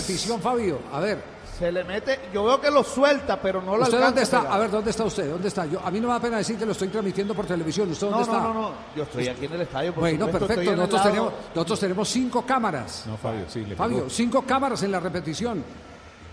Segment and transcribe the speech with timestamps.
[0.00, 0.78] repetición, Fabio.
[0.92, 1.38] A ver.
[1.58, 4.38] Se le mete, yo veo que lo suelta, pero no lo ¿Usted alcanza dónde está?
[4.54, 5.28] A ver, ¿dónde está usted?
[5.28, 5.66] ¿Dónde está?
[5.66, 7.90] Yo, a mí no me da pena decir que lo estoy transmitiendo por televisión.
[7.90, 8.42] ¿Usted dónde No, está?
[8.46, 8.72] no, no, no.
[8.94, 9.92] Yo estoy aquí en el estadio.
[9.92, 10.76] Por Bueno, supuesto, perfecto.
[10.76, 13.04] Nosotros tenemos, nosotros tenemos cinco cámaras.
[13.08, 14.10] No, Fabio, sí, le Fabio, pegó.
[14.10, 15.64] cinco cámaras en la repetición.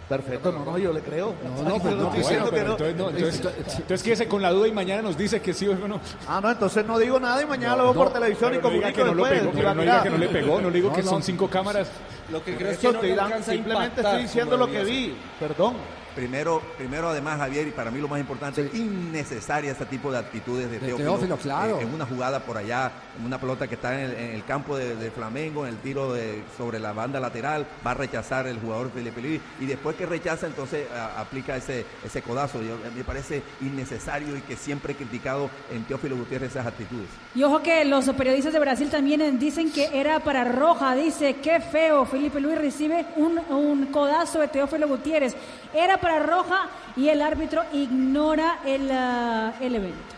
[0.08, 1.34] Perfecto, no, no, yo le creo.
[1.44, 3.10] No, no, pues no, estoy pues diciendo Bueno, que pero no.
[3.10, 5.76] entonces, no, entonces, entonces quédese con la duda y mañana nos dice que sí o
[5.88, 6.00] no.
[6.28, 9.04] Ah, no, entonces no digo nada y mañana lo veo por televisión y comunico que
[9.04, 9.40] no lo después.
[9.40, 11.10] pegó, pero no diga que no le pegó, no le digo No, que no.
[11.10, 11.88] son cinco cámaras.
[12.32, 15.16] Lo que creo es que no le alcanza simplemente impactar estoy diciendo lo que vi.
[15.40, 15.74] Perdón.
[16.16, 20.70] Primero, primero además, Javier, y para mí lo más importante, innecesaria este tipo de actitudes
[20.72, 21.10] de De Teófilo.
[21.12, 21.80] Teófilo, claro.
[21.80, 24.46] eh, en una jugada por allá, en una pelota que está en el, en el
[24.46, 28.48] campo de, de Flamengo, en el tiro de- sobre la banda lateral, va a rechazar
[28.48, 32.62] el jugador Felipe Luis, y después que rechaza, entonces a- aplica ese, ese codazo.
[32.62, 37.08] Yo- me parece innecesario y que siempre he criticado en Teófilo Gutiérrez esas actitudes.
[37.36, 40.96] Y ojo que los periodistas de Brasil también eh, dicen que era para Roja.
[40.96, 45.36] Dice, qué feo, Felipe Luis recibe un, un codazo de Teófilo Gutiérrez.
[45.74, 50.16] Era para Roja y el árbitro ignora el, ah, el evento.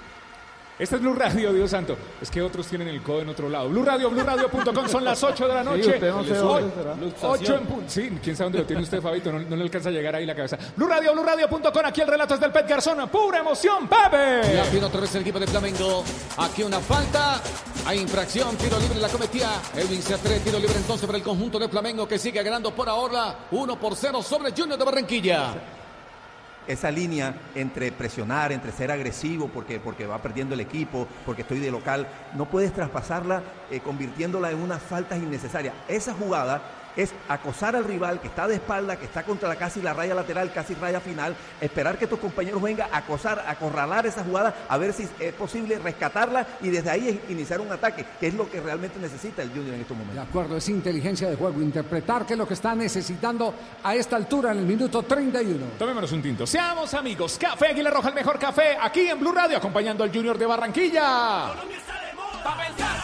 [0.79, 1.97] Este es Blue Radio, Dios santo.
[2.21, 3.67] Es que otros tienen el codo en otro lado.
[3.67, 5.89] Blue Radio, BlueRadio.com, son las 8 de la noche.
[5.89, 6.95] usted no sé dónde será.
[7.21, 7.85] 8 en punto.
[7.87, 9.31] Sí, quién sabe dónde lo tiene usted, Fabito.
[9.31, 10.57] No, no le alcanza a llegar ahí la cabeza.
[10.75, 11.85] Blue Radio, BlueRadio.com.
[11.85, 13.09] Aquí el relato es del Pet Garzón.
[13.09, 14.53] Pura emoción, Pepe.
[14.53, 16.03] La tiene otra vez el equipo de Flamengo.
[16.37, 17.41] Aquí una falta.
[17.87, 18.55] Hay infracción.
[18.57, 19.49] Tiro libre la cometía.
[19.75, 20.41] Edwin Cetré.
[20.41, 23.95] Tiro libre entonces para el conjunto de Flamengo que sigue ganando por ahora 1 por
[23.95, 25.55] 0 sobre Junior de Barranquilla.
[26.67, 31.59] Esa línea entre presionar, entre ser agresivo, porque, porque va perdiendo el equipo, porque estoy
[31.59, 35.73] de local, no puedes traspasarla eh, convirtiéndola en unas faltas innecesarias.
[35.87, 36.61] Esa jugada
[36.97, 40.13] es acosar al rival que está de espalda, que está contra la casi la raya
[40.13, 44.53] lateral, casi raya final, esperar que tus compañeros vengan a acosar, a acorralar esa jugada,
[44.67, 48.49] a ver si es posible rescatarla y desde ahí iniciar un ataque, que es lo
[48.49, 50.27] que realmente necesita el Junior en estos De momentos.
[50.27, 54.51] acuerdo, es inteligencia de juego, interpretar qué es lo que está necesitando a esta altura
[54.51, 55.65] en el minuto 31.
[55.77, 56.47] Tomémonos un tinto.
[56.47, 57.37] Seamos amigos.
[57.39, 58.75] Café Aguilar Roja, el mejor café.
[58.81, 61.51] Aquí en Blue Radio, acompañando al Junior de Barranquilla.
[62.43, 62.96] Pa' pensar,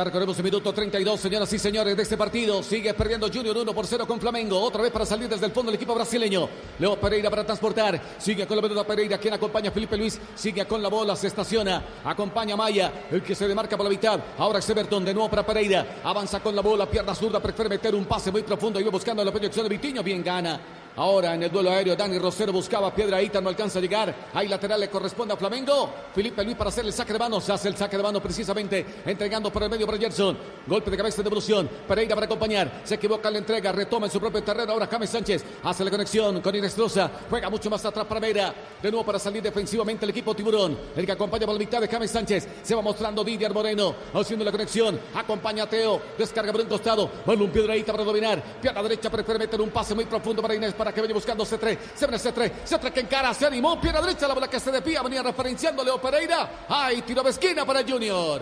[0.00, 2.62] Ya recorremos el minuto 32, señoras y señores, de este partido.
[2.62, 4.58] Sigue perdiendo Junior 1 por 0 con Flamengo.
[4.58, 6.48] Otra vez para salir desde el fondo el equipo brasileño.
[6.78, 8.00] Leo Pereira para transportar.
[8.16, 10.18] Sigue con la pelota Pereira, quien acompaña a Felipe Luis.
[10.34, 11.84] Sigue con la bola, se estaciona.
[12.02, 14.18] Acompaña a Maya, el que se demarca por la mitad.
[14.38, 16.00] Ahora es Everton, de nuevo para Pereira.
[16.02, 18.80] Avanza con la bola, pierna zurda, prefiere meter un pase muy profundo.
[18.80, 20.79] Iba buscando la proyección de Vitiño, bien gana.
[20.96, 24.14] Ahora en el duelo aéreo, Dani Rosero buscaba Piedraíta, no alcanza a llegar.
[24.34, 25.88] Ahí lateral le corresponde a Flamengo.
[26.14, 27.48] Felipe Luis para hacer el saque de manos.
[27.48, 30.36] Hace el saque de manos precisamente, entregando por el medio para Gerson.
[30.66, 31.68] Golpe de cabeza de devolución.
[31.86, 32.82] Pereira para acompañar.
[32.84, 34.72] Se equivoca en la entrega, retoma en su propio terreno.
[34.72, 37.10] Ahora James Sánchez hace la conexión con Inestrosa.
[37.30, 38.54] Juega mucho más atrás para Vera.
[38.82, 40.76] De nuevo para salir defensivamente el equipo Tiburón.
[40.96, 42.48] El que acompaña por la mitad de James Sánchez.
[42.62, 43.94] Se va mostrando Didier Moreno.
[44.12, 44.98] Haciendo la conexión.
[45.14, 46.00] Acompaña a Teo.
[46.18, 47.10] Descarga por un costado.
[47.24, 48.42] Balón un Piedraíta para dominar.
[48.60, 51.76] Pierna derecha prefiere meter un pase muy profundo para Inés para que vaya buscando C3.
[51.94, 52.52] Se viene C3.
[52.66, 53.34] C3 que encara.
[53.34, 53.78] Se animó.
[53.78, 54.26] Pierna derecha.
[54.26, 55.02] La bola que se desvía.
[55.02, 56.64] Venía referenciando Leo Pereira.
[56.70, 58.40] Ay, tiro de esquina para Junior.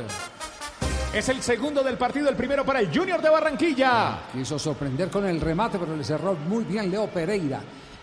[1.13, 4.21] Es el segundo del partido, el primero para el Junior de Barranquilla.
[4.33, 7.61] Quiso sorprender con el remate, pero le cerró muy bien Leo Pereira.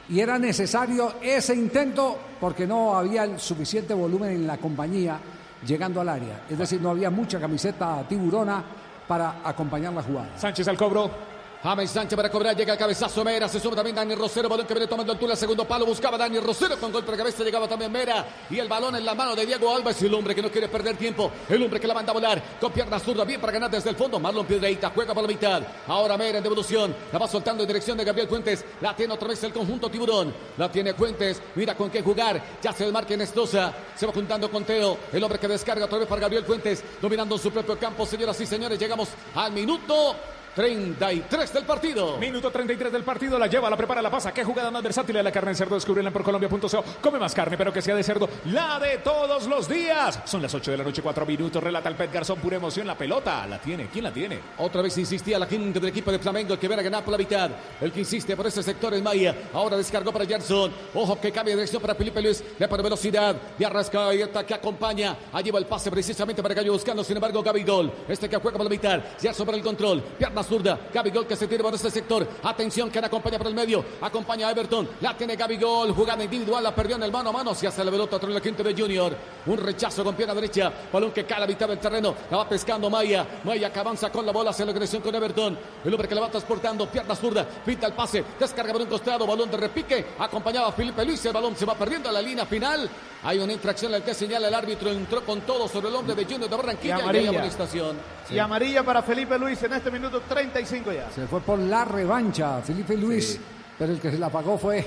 [0.09, 5.18] Y era necesario ese intento porque no había el suficiente volumen en la compañía
[5.66, 6.41] llegando al área.
[6.50, 8.62] Es decir, no había mucha camiseta tiburona
[9.07, 10.38] para acompañar la jugada.
[10.38, 11.34] Sánchez al cobro.
[11.65, 14.73] James Sánchez para cobrar, llega el cabezazo Mera, se sube también Dani Rosero, balón que
[14.75, 18.23] viene tomando altura, segundo palo, buscaba Dani Rosero con golpe de cabeza, llegaba también Mera
[18.51, 20.95] y el balón en la mano de Diego Alves, el hombre que no quiere perder
[20.95, 23.89] tiempo, el hombre que la manda a volar con pierna zurda, bien para ganar desde
[23.89, 27.63] el fondo, Marlon Piedreita juega por la mitad, ahora Mera en devolución, la va soltando
[27.63, 31.41] en dirección de Gabriel Fuentes, la tiene otra vez el conjunto Tiburón, la tiene Fuentes,
[31.55, 35.23] mira con qué jugar, ya se desmarca en Estroza, se va juntando con Teo, el
[35.23, 38.77] hombre que descarga otra vez para Gabriel Fuentes, dominando su propio campo, señoras y señores,
[38.77, 40.15] llegamos al minuto
[40.55, 42.17] 33 del partido.
[42.17, 44.33] Minuto 33 del partido, la lleva, la prepara, la pasa.
[44.33, 45.75] Qué jugada más versátil de la carne de cerdo.
[45.75, 46.83] Descubrirla por Colombia.co.
[47.01, 48.29] Come más carne, pero que sea de cerdo.
[48.45, 50.21] La de todos los días.
[50.23, 51.62] Son las 8 de la noche, 4 minutos.
[51.62, 52.88] Relata el Pet Garzón, pura emoción.
[52.88, 53.88] La pelota la tiene.
[53.91, 54.39] ¿Quién la tiene?
[54.59, 57.18] Otra vez insistía la gente del equipo de Flamengo, el que a ganar por la
[57.18, 57.51] mitad.
[57.81, 59.35] El que insiste por ese sector es Maya.
[59.53, 60.71] Ahora descargó para Gerson.
[60.94, 62.41] Ojo que cambia de dirección para Felipe Luis.
[62.57, 63.35] Le pone velocidad.
[63.59, 65.18] Y arrasca y que acompaña.
[65.33, 67.03] Allí va el pase precisamente para Gallo buscando.
[67.03, 67.91] Sin embargo, Gabigol.
[68.07, 69.01] Este que juega por la mitad.
[69.19, 70.01] Gerson para el control.
[70.18, 70.80] Pierna zurda.
[70.94, 72.27] Gabigol que se tira por este sector.
[72.44, 73.83] Atención, que acompaña por el medio.
[74.01, 74.88] Acompaña a Everton.
[75.01, 75.92] La tiene Gabigol.
[75.94, 76.63] Jugada individual.
[76.63, 77.53] La perdió en el mano a mano.
[77.56, 79.15] Se hace la pelota tras la quinta de Junior.
[79.45, 80.71] Un rechazo con pierna derecha.
[80.92, 82.15] Balón que cae a la mitad del terreno.
[82.31, 83.25] La va pescando Maya.
[83.44, 85.57] Maya que avanza con la bola hacia la agresión con Everton.
[85.83, 86.88] El hombre que la va transportando.
[86.88, 87.45] Pierna zurda.
[87.65, 88.24] Pinta el pase.
[88.39, 89.25] Descarga por un costado.
[89.27, 90.06] Balón de repique.
[90.19, 91.24] Acompañaba a Felipe Luis.
[91.25, 92.89] El balón se va perdiendo a la línea final.
[93.24, 94.92] Hay una infracción en la que señala el árbitro.
[94.92, 96.95] Entró con todo sobre el hombre de Junior de Barranquilla.
[96.95, 97.30] Y Y amarilla.
[97.30, 97.97] amonestación.
[98.30, 101.09] Y amarilla para Felipe Luis en este minuto 35 ya.
[101.11, 103.39] Se fue por la revancha, Felipe Luis,
[103.79, 104.85] pero el que se la pagó fue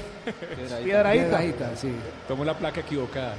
[0.85, 1.13] Piedraíta.
[1.13, 1.93] Piedrahíta, sí.
[2.29, 3.35] Tomó la placa equivocada.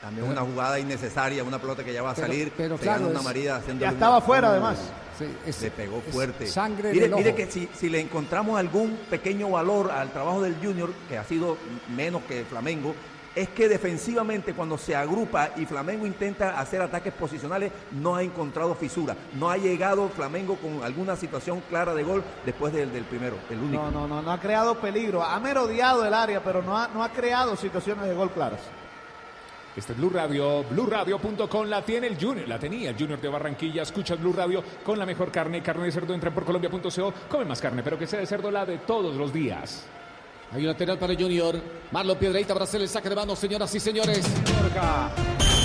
[0.00, 2.52] También una jugada innecesaria, una pelota que ya va a Pero- salir.
[2.54, 4.76] pero claro, una haciendo Ya estaba fuera además.
[5.18, 6.46] Sí, es- Le pegó fuerte.
[6.46, 7.36] Sangre mire, del mire ojo.
[7.36, 11.56] que si, si le encontramos algún pequeño valor al trabajo del Junior, que ha sido
[11.96, 12.94] menos que Flamengo,
[13.34, 18.74] es que defensivamente cuando se agrupa y Flamengo intenta hacer ataques posicionales, no ha encontrado
[18.74, 19.16] fisura.
[19.34, 23.58] No ha llegado Flamengo con alguna situación clara de gol después del, del primero, el
[23.58, 23.82] único.
[23.82, 25.22] No, no, no, no ha creado peligro.
[25.22, 28.60] Ha merodeado el área, pero no ha, no ha creado situaciones de gol claras.
[29.76, 33.82] Este es Blue Radio, BlueRadio.com la tiene el Junior, la tenía el Junior de Barranquilla.
[33.82, 36.14] Escucha Blue Radio con la mejor carne, carne de cerdo.
[36.14, 39.32] Entra por Colombia.co, come más carne, pero que sea de cerdo la de todos los
[39.32, 39.84] días.
[40.54, 41.60] Hay un lateral para el Junior.
[41.90, 44.24] Marlon Piedraíta para hacer el saque de mano, señoras y señores.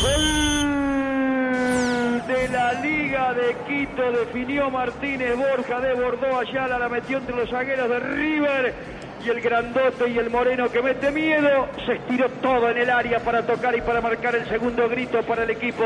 [0.01, 0.59] Gol
[2.25, 7.49] de la Liga de Quito definió Martínez Borja de Bordeaux Ayala la metió entre los
[7.49, 8.73] zagueros de River
[9.23, 13.19] y el grandote y el moreno que mete miedo se estiró todo en el área
[13.19, 15.83] para tocar y para marcar el segundo grito para el equipo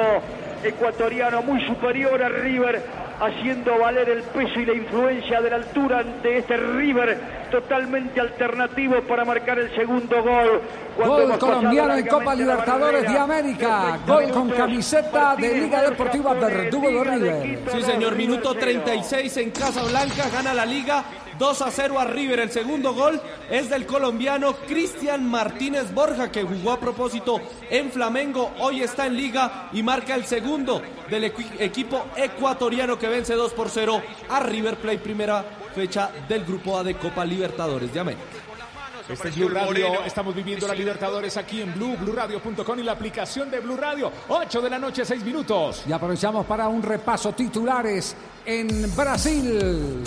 [0.63, 2.81] ecuatoriano muy superior a River
[3.19, 9.01] haciendo valer el peso y la influencia de la altura ante este River totalmente alternativo
[9.07, 10.61] para marcar el segundo gol.
[10.97, 13.17] Cuando Gol colombiano en Copa Libertadores de.
[13.17, 13.99] América.
[14.05, 17.43] Gol con camiseta de Liga Deportiva Verdugo de River.
[17.43, 18.81] Quito Sí, señor, minuto cero.
[18.83, 21.03] 36 en Casablanca, gana la liga
[21.39, 22.39] 2 a 0 a River.
[22.39, 27.39] El segundo gol es del colombiano Cristian Martínez Borja, que jugó a propósito
[27.69, 33.07] en Flamengo, hoy está en liga y marca el segundo del equi- equipo ecuatoriano que
[33.07, 35.43] vence 2 por 0 a River Plate, primera
[35.75, 38.23] fecha del grupo A de Copa Libertadores de América.
[39.09, 43.51] Este es Blue Radio, estamos viviendo la Libertadores aquí en Blue, BlueRadio.com y la aplicación
[43.51, 44.09] de Blue Radio.
[44.29, 45.83] 8 de la noche, 6 minutos.
[45.85, 48.15] Y aprovechamos para un repaso titulares
[48.45, 50.01] en Brasil.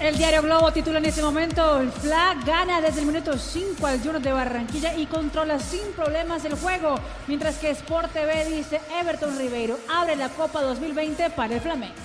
[0.00, 3.98] El diario Globo titula en este momento, el Fla gana desde el minuto 5 al
[3.98, 6.94] Junior de Barranquilla y controla sin problemas el juego,
[7.26, 11.96] mientras que Sport TV dice Everton Ribeiro abre la Copa 2020 para el Flamengo.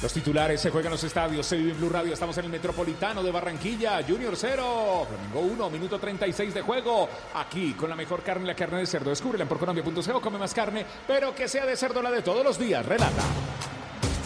[0.00, 3.20] Los titulares se juegan los estadios, se vive en Blue Radio, estamos en el Metropolitano
[3.20, 8.46] de Barranquilla, Junior 0, Flamengo 1, minuto 36 de juego, aquí con la mejor carne,
[8.46, 12.00] la carne de cerdo, descúbrela en porcolombia.co, come más carne, pero que sea de cerdo
[12.00, 13.22] la de todos los días, relata.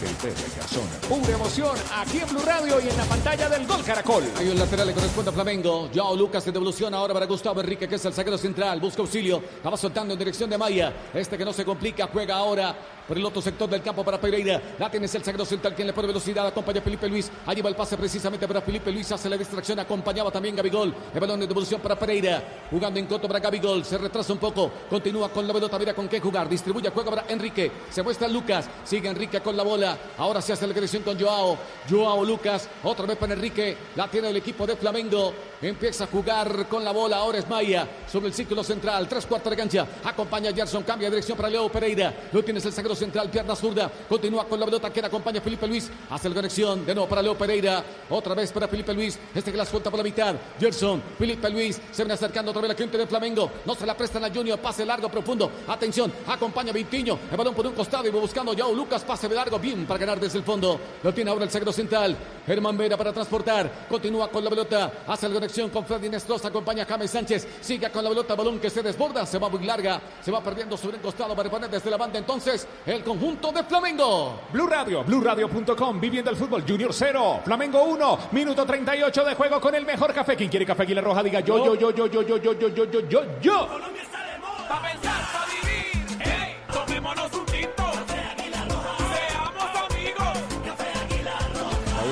[0.07, 4.23] El emoción, aquí en Blue Radio y en la pantalla del Gol Caracol.
[4.37, 5.89] Hay un lateral, le corresponde a Flamengo.
[5.93, 8.79] Joao Lucas de devolución ahora para Gustavo Enrique, que es el zaguero central.
[8.79, 9.43] Busca auxilio.
[9.63, 10.93] La va soltando en dirección de Maya.
[11.13, 12.75] Este que no se complica, juega ahora
[13.07, 14.61] por el otro sector del campo para Pereira.
[14.79, 16.47] La tienes el zaguero central, quien le pone velocidad.
[16.47, 17.29] Acompaña a Felipe Luis.
[17.45, 19.11] Allí va el pase precisamente para Felipe Luis.
[19.11, 19.79] Hace la distracción.
[19.79, 20.93] Acompañaba también Gabigol.
[21.13, 22.43] El balón de devolución para Pereira.
[22.69, 23.83] Jugando en contra para Gabigol.
[23.83, 24.71] Se retrasa un poco.
[24.89, 25.77] Continúa con la pelota.
[25.79, 26.47] Mira con qué jugar.
[26.47, 27.71] Distribuye, juega para Enrique.
[27.89, 28.69] Se muestra Lucas.
[28.83, 29.96] Sigue Enrique con la bola.
[30.17, 31.57] Ahora se hace la agresión con Joao.
[31.89, 32.67] Joao Lucas.
[32.83, 33.77] Otra vez para Enrique.
[33.95, 35.33] La tiene el equipo de Flamengo.
[35.61, 37.17] Empieza a jugar con la bola.
[37.17, 37.87] Ahora es Maya.
[38.11, 39.07] Sobre el círculo central.
[39.07, 39.87] Tres cuartos de cancha.
[40.03, 40.83] Acompaña a Gerson.
[40.83, 42.13] Cambia de dirección para Leo Pereira.
[42.31, 43.29] Lo tienes el zaguero central.
[43.29, 43.91] Pierna zurda.
[44.07, 44.91] Continúa con la pelota.
[44.91, 45.89] Que acompaña a Felipe Luis.
[46.09, 46.85] Hace la conexión.
[46.85, 47.83] De nuevo para Leo Pereira.
[48.09, 49.19] Otra vez para Felipe Luis.
[49.33, 50.35] Este que la suelta por la mitad.
[50.59, 51.01] Gerson.
[51.17, 51.79] Felipe Luis.
[51.91, 53.51] Se viene acercando otra vez la gente de Flamengo.
[53.65, 54.59] No se la prestan a Junior.
[54.59, 55.51] Pase largo, profundo.
[55.67, 56.11] Atención.
[56.27, 57.19] Acompaña a Vintiño.
[57.29, 59.03] El balón por un costado y va buscando Joao Lucas.
[59.03, 59.59] Pase largo.
[59.59, 60.79] Bien para ganar desde el fondo.
[61.03, 62.15] Lo tiene ahora el zaguero central.
[62.45, 63.87] Germán Vera para transportar.
[63.89, 64.91] Continúa con la pelota.
[65.07, 66.47] Hace la conexión con Freddy Nestroza.
[66.47, 67.47] Acompaña a James Sánchez.
[67.61, 68.35] Sigue con la pelota.
[68.35, 69.25] Balón que se desborda.
[69.25, 70.01] Se va muy larga.
[70.21, 72.17] Se va perdiendo sobre el costado para reponer desde la banda.
[72.19, 74.41] Entonces, el conjunto de Flamengo.
[74.51, 79.75] Blue Radio, BlueRadio.com, viviendo el fútbol, Junior 0, Flamengo 1, minuto 38 de juego con
[79.75, 80.35] el mejor café.
[80.35, 82.85] Quien quiere café Aguilar Roja, diga yo, yo, yo, yo, yo, yo, yo, yo, yo,
[82.85, 83.67] yo, yo, yo.
[83.67, 84.67] Colombia está de moda.
[84.67, 85.66] Pa' pensar, pa' vivir.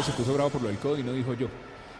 [0.06, 1.48] Se puso bravo por lo del codo y no dijo yo.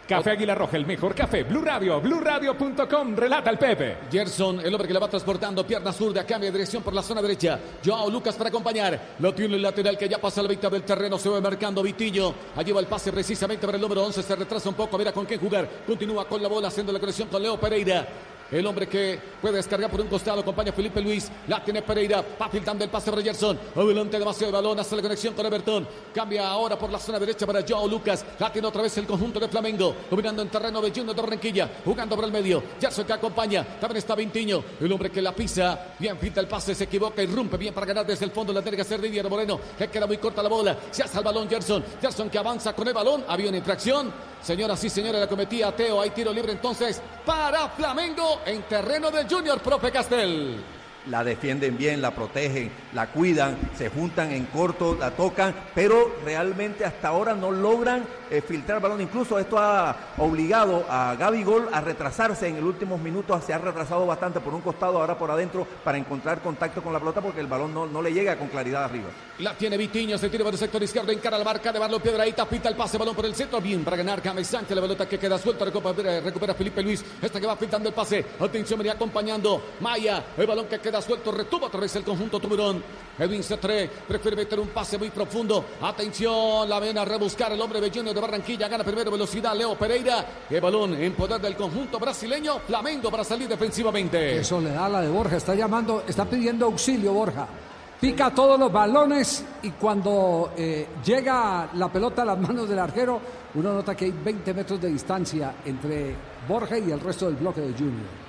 [0.08, 1.42] Café Aguilar Roja, el mejor café.
[1.42, 3.96] Blue Radio, BlueRadio.com, relata el Pepe.
[4.08, 7.20] Gerson, el hombre que la va transportando, pierna zurda, cambia de dirección por la zona
[7.20, 7.58] derecha.
[7.84, 9.16] Joao Lucas para acompañar.
[9.18, 11.18] Lo tiene el lateral que ya pasa a la mitad del terreno.
[11.18, 12.32] Se va marcando Vitillo.
[12.54, 14.22] Allí va el pase precisamente para el número 11.
[14.22, 14.94] Se retrasa un poco.
[14.94, 15.68] A ver a con quién jugar.
[15.84, 18.06] Continúa con la bola haciendo la conexión con Leo Pereira.
[18.50, 21.30] El hombre que puede descargar por un costado, acompaña Felipe Luis.
[21.48, 22.24] La tiene Pereira.
[22.40, 23.58] Va filtrando el pase para Gerson.
[23.74, 24.78] Adelante demasiado de balón.
[24.78, 25.88] Hace la conexión con Everton.
[26.14, 28.24] Cambia ahora por la zona derecha para Joao Lucas.
[28.38, 29.96] La tiene otra vez el conjunto de Flamengo.
[30.08, 31.70] Dominando en terreno de Junior de Barranquilla.
[31.84, 32.62] Jugando por el medio.
[32.80, 33.64] Gerson que acompaña.
[33.80, 34.62] También está Vintiño.
[34.80, 35.94] El hombre que la pisa.
[35.98, 36.74] Bien filtra el pase.
[36.74, 38.52] Se equivoca y rompe bien para ganar desde el fondo.
[38.52, 39.58] La tiene que hacer Didier Moreno.
[39.76, 40.78] Que queda muy corta la bola.
[40.92, 41.84] Se hace el balón Gerson.
[42.00, 43.24] Gerson que avanza con el balón.
[43.26, 44.35] Había una infracción.
[44.46, 46.00] Señoras y señores, la cometía Teo.
[46.00, 50.62] Hay tiro libre entonces para Flamengo en terreno del Junior Profe Castel.
[51.10, 56.82] La defienden bien, la protegen, la cuidan, se juntan en corto, la tocan, pero realmente
[56.82, 59.02] hasta ahora no logran eh, filtrar el balón.
[59.02, 63.44] Incluso esto ha obligado a Gaby Gol a retrasarse en el últimos minutos.
[63.44, 66.98] Se ha retrasado bastante por un costado, ahora por adentro, para encontrar contacto con la
[66.98, 69.08] pelota porque el balón no, no le llega con claridad arriba.
[69.40, 72.48] La tiene Vitiño, se tira por el sector izquierdo, encara la marca de Barlo Piedraíta,
[72.48, 75.18] pita el pase, balón por el centro, bien para ganar James Sánchez, la pelota que
[75.18, 80.24] queda suelta, recupera, Felipe Luis, esta que va pintando el pase, atención, venía acompañando Maya,
[80.38, 82.82] el balón que queda suelto, retuvo otra vez el conjunto Tuburón,
[83.18, 87.80] Edwin C3, prefiere meter un pase muy profundo, atención, la ven a rebuscar el hombre
[87.80, 92.58] Bellino de Barranquilla, gana primero velocidad, Leo Pereira, el balón en poder del conjunto brasileño,
[92.66, 94.38] Flamengo para salir defensivamente.
[94.38, 97.48] Eso le da la de Borja, está llamando, está pidiendo auxilio Borja.
[97.98, 103.18] Pica todos los balones y cuando eh, llega la pelota a las manos del arquero,
[103.54, 106.14] uno nota que hay 20 metros de distancia entre
[106.46, 108.25] Borja y el resto del bloque de Junior.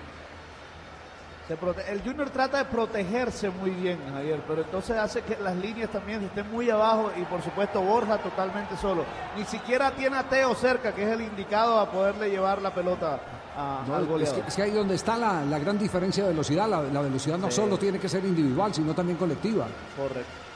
[1.50, 6.22] El Junior trata de protegerse muy bien, Javier, pero entonces hace que las líneas también
[6.24, 9.06] estén muy abajo y por supuesto Borja totalmente solo.
[9.38, 13.20] Ni siquiera tiene a Teo cerca, que es el indicado a poderle llevar la pelota
[13.56, 14.42] a- No, al es, goleador.
[14.42, 16.68] que, es que ahí donde está la, la gran diferencia de velocidad.
[16.68, 17.56] La, la velocidad no Sí.
[17.56, 19.68] solo tiene que ser individual, sino también colectiva.
[19.96, 20.47] Correcto.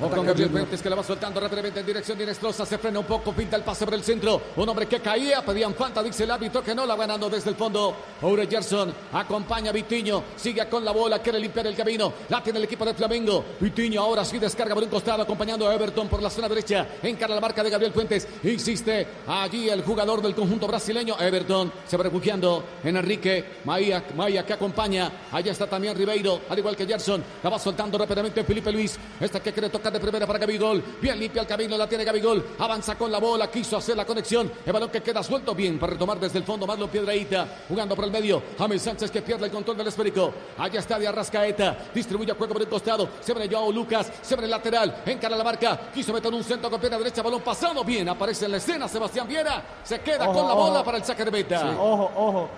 [0.00, 2.64] O con Gabriel Fuentes que la va soltando rápidamente en dirección de Inestrosa.
[2.64, 4.40] Se frena un poco, pinta el pase por el centro.
[4.54, 7.50] Un hombre que caía, pedían falta, dice el árbitro que no la va ganando desde
[7.50, 7.96] el fondo.
[8.22, 12.12] Oure Gerson acompaña a Vitiño, sigue con la bola, quiere limpiar el camino.
[12.28, 13.44] La tiene el equipo de Flamengo.
[13.58, 16.86] Vitiño ahora sí descarga por un costado, acompañando a Everton por la zona derecha.
[17.02, 18.28] Encara la marca de Gabriel Fuentes.
[18.44, 21.16] Insiste allí el jugador del conjunto brasileño.
[21.18, 23.44] Everton se va refugiando en Enrique.
[23.64, 25.10] Maya, Maya que acompaña.
[25.32, 27.24] Allá está también Ribeiro, al igual que Gerson.
[27.42, 28.96] La va soltando rápidamente Felipe Luis.
[29.20, 30.82] Esta que quiere tocar de primera para Gabigol.
[31.00, 32.44] Bien limpia el camino, la tiene Gabigol.
[32.58, 34.50] Avanza con la bola, quiso hacer la conexión.
[34.64, 36.66] El balón que queda suelto bien para retomar desde el fondo.
[36.66, 38.42] Marlon Piedraíta jugando por el medio.
[38.58, 40.32] James Sánchez que pierde el control del esférico.
[40.58, 41.76] Allá está de Arrascaeta.
[41.94, 43.08] Distribuye juego por el costado.
[43.20, 44.10] Se abre Joao Lucas.
[44.22, 45.02] Se abre el lateral.
[45.06, 45.78] Encara la marca.
[45.92, 47.22] Quiso meter un centro con pierna derecha.
[47.22, 47.84] Balón pasado.
[47.84, 48.08] Bien.
[48.08, 49.62] Aparece en la escena Sebastián Viera.
[49.82, 50.84] Se queda Ojo, con la bola ojo.
[50.84, 51.70] para el saque de meta.
[51.78, 52.48] Ojo, ojo.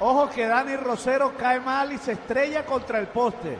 [0.00, 3.56] Ojo que Dani Rosero cae mal y se estrella contra el poste.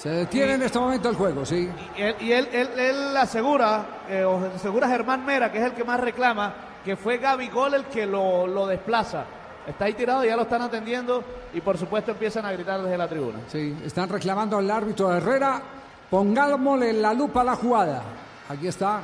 [0.00, 1.68] Se detiene en este momento el juego, sí.
[1.96, 5.72] Y él, y él, él- él asegura, eh, o asegura Germán Mera, que es el
[5.72, 9.24] que más reclama, que fue Gaby Gol el que lo, lo desplaza.
[9.66, 13.08] Está ahí tirado, ya lo están atendiendo y por supuesto empiezan a gritar desde la
[13.08, 13.40] tribuna.
[13.48, 15.60] Sí, están reclamando al árbitro Herrera.
[16.08, 18.02] Pongámosle la lupa a la jugada.
[18.48, 19.00] Aquí está.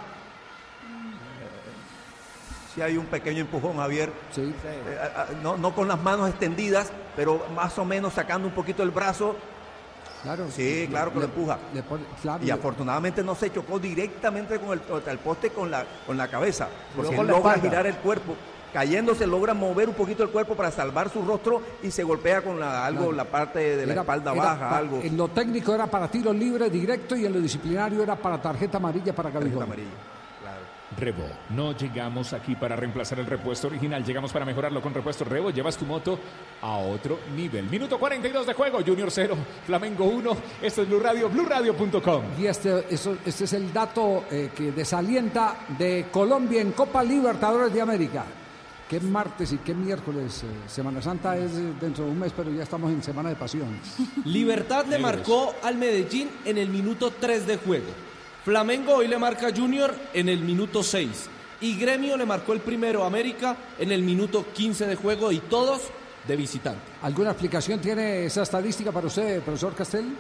[2.75, 4.11] Si hay un pequeño empujón, Javier.
[4.33, 4.55] Sí.
[4.65, 4.99] Eh,
[5.43, 9.37] no, no con las manos extendidas, pero más o menos sacando un poquito el brazo.
[10.25, 10.47] Claro.
[10.51, 11.59] Sí, claro que lo empuja.
[11.73, 15.85] le pone- claro, Y afortunadamente no se chocó directamente con el, el poste con la,
[16.07, 16.67] con la cabeza,
[16.97, 18.35] porque él logra girar el cuerpo.
[18.73, 22.59] Cayéndose logra mover un poquito el cuerpo para salvar su rostro y se golpea con
[22.59, 23.13] la, algo, Claro.
[23.17, 25.01] la parte de la Era- espalda era baja, pa- algo.
[25.01, 28.79] En lo técnico era para tiro libre directo y en lo disciplinario era para tarjeta
[28.79, 29.63] amarilla para Tarjeta Gabigol.
[29.63, 29.91] amarilla,
[30.97, 35.51] Rebo, no llegamos aquí para reemplazar el repuesto original, llegamos para mejorarlo con repuesto Rebo,
[35.51, 36.19] llevas tu moto
[36.63, 37.65] a otro nivel.
[37.71, 39.37] Minuto 42 de juego, Junior 0,
[39.67, 42.23] Flamengo 1, esto es Blue Radio, BlueRadio.com.
[42.39, 47.73] Y este, eso- este es el dato eh, que desalienta de Colombia en Copa Libertadores
[47.73, 48.25] de América.
[48.89, 50.43] Qué martes y qué miércoles.
[50.45, 53.81] eh, Semana Santa es dentro de un mes, pero ya estamos en Semana de Pasión.
[54.27, 57.87] Libertad le marcó al Medellín en el minuto 3 de juego.
[58.45, 61.31] Flamengo hoy le marca Junior en el minuto 6.
[61.61, 65.39] Y Gremio le marcó el primero a América en el minuto 15 de juego y
[65.39, 65.83] todos
[66.29, 66.81] de visitante.
[67.03, 70.15] ¿Alguna explicación tiene esa estadística para usted, profesor Castel?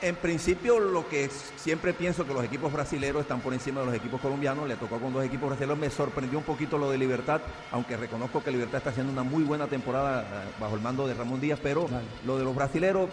[0.00, 3.94] En principio, lo que siempre pienso que los equipos brasileños están por encima de los
[3.96, 4.66] equipos colombianos.
[4.68, 5.78] Le tocó con dos equipos brasileños.
[5.78, 7.40] Me sorprendió un poquito lo de Libertad,
[7.72, 11.14] aunque reconozco que Libertad está haciendo una muy buena temporada eh, bajo el mando de
[11.14, 12.04] Ramón Díaz, pero Claro.
[12.26, 13.10] lo de los brasileros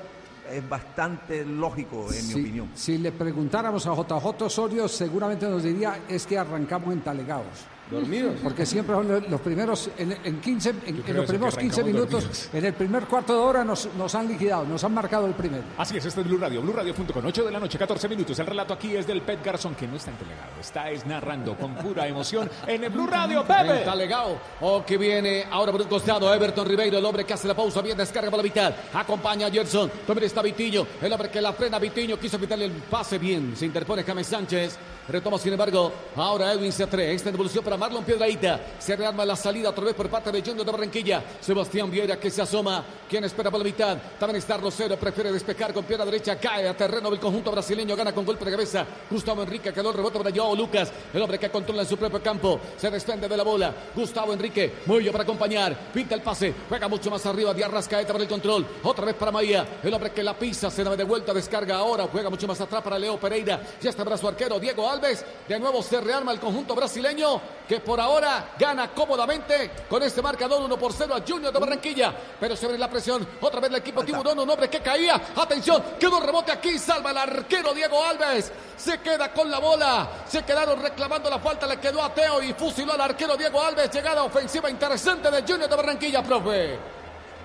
[0.52, 2.70] es bastante lógico, en mi opinión.
[2.76, 7.75] Si le preguntáramos a JJ Osorio, seguramente nos diría es que arrancamos en Talegaos.
[7.92, 8.34] Dormidos.
[8.42, 8.96] Porque siempre
[9.30, 12.50] los- primeros, en, en 15, en, los primeros que 15 arrancamos minutos, dormidos.
[12.54, 15.64] en el primer cuarto de hora nos, nos han liquidado, nos han marcado el primero.
[15.78, 18.40] Así es, este es Blue Radio, Blue Radio.com, 8 de la noche, 14 minutos.
[18.40, 21.76] El relato aquí es del Pet Garzón, que no está entregado, está es narrando con
[21.76, 23.80] pura emoción en el Blue Radio, bebé.
[23.80, 24.38] Está legado.
[24.62, 26.34] O que viene ahora por un costado.
[26.34, 27.82] Everton Ribeiro, el hombre que hace la pausa.
[27.82, 28.74] Bien, descarga por la mitad.
[28.94, 29.92] Acompaña a Gerson.
[30.08, 30.88] También está Vitiño.
[31.02, 31.78] El hombre que la frena.
[31.78, 33.56] Vitiño quiso quitarle el pase bien.
[33.56, 34.78] Se interpone James Sánchez.
[35.08, 36.98] Retoma, sin embargo, ahora Edwin C3.
[37.00, 38.60] Esta devolución para Marlon Piedraíta.
[38.80, 41.24] Se rearma la salida otra vez por parte de Junior de Barranquilla.
[41.40, 42.84] Sebastián Vieira que se asoma.
[43.10, 43.98] Quien espera por la mitad.
[44.20, 44.98] También está Rosero.
[44.98, 46.38] Prefiere despejar con pierna derecha.
[46.40, 47.96] Cae a terreno del conjunto brasileño.
[47.96, 48.86] Gana con golpe de cabeza.
[49.10, 50.92] Gustavo Enrique quedó el rebote para Joao Lucas.
[51.14, 52.60] El hombre que controla en su propio campo.
[52.78, 53.74] Se desprende de la bola.
[53.96, 54.74] Gustavo Enrique.
[54.86, 55.76] Muy bien para acompañar.
[55.94, 56.54] Pinta el pase.
[56.68, 57.54] Juega mucho más arriba.
[57.54, 58.66] Díaz Rascaeta para el control.
[58.84, 59.80] Otra vez para Maía.
[59.84, 60.72] El hombre que la pisa.
[60.72, 61.34] Se da de vuelta.
[61.34, 62.08] Descarga ahora.
[62.12, 63.62] Juega mucho más atrás para Leo Pereira.
[63.82, 65.24] Ya está para su arquero Diego Alves.
[65.48, 67.42] De nuevo se rearma el conjunto brasileño.
[67.68, 72.14] Que por ahora gana cómodamente con este marcador 1 por 0 a Junior de Barranquilla.
[72.40, 73.28] Pero se ve la presión.
[73.42, 74.38] Otra vez el equipo Tiburón.
[74.38, 75.20] Un hombre que caía.
[75.36, 75.84] Atención.
[76.00, 76.78] Quedó un rebote aquí.
[76.78, 78.52] Salva el arquero Diego Alves.
[78.78, 80.08] Se queda con la bola.
[80.28, 81.66] Se quedaron reclamando la falta.
[81.66, 83.90] Le quedó a Teo y fusiló al arquero Diego Alves.
[83.92, 86.78] Llegada ofensiva interesante de Junior de Barranquilla, profe.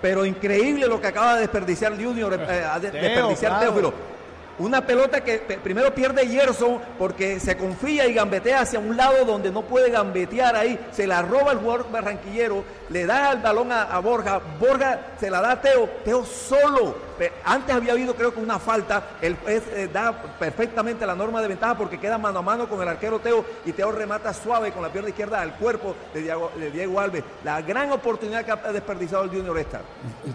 [0.03, 2.39] Pero increíble lo que acaba de desperdiciar Junior, eh,
[2.81, 3.61] de- Teo, desperdiciar claro.
[3.73, 4.10] Teófilo.
[4.59, 9.51] Una pelota que primero pierde Gerson porque se confía y gambetea hacia un lado donde
[9.51, 10.79] no puede gambetear ahí.
[10.93, 14.41] Se la roba el jugador barranquillero, le da el balón a, Borja.
[14.59, 15.89] Borja se la da a Teo.
[16.05, 17.11] Teo solo.
[17.45, 19.03] Antes había habido creo que una falta.
[19.23, 22.89] Él eh, da perfectamente la norma de ventaja porque queda mano a mano con el
[22.89, 26.71] arquero Teo y Teo remata suave con la pierna izquierda al cuerpo de Diego, de
[26.71, 27.25] Diego Alves.
[27.45, 29.81] La gran oportunidad que ha desperdiciado el Junior esta.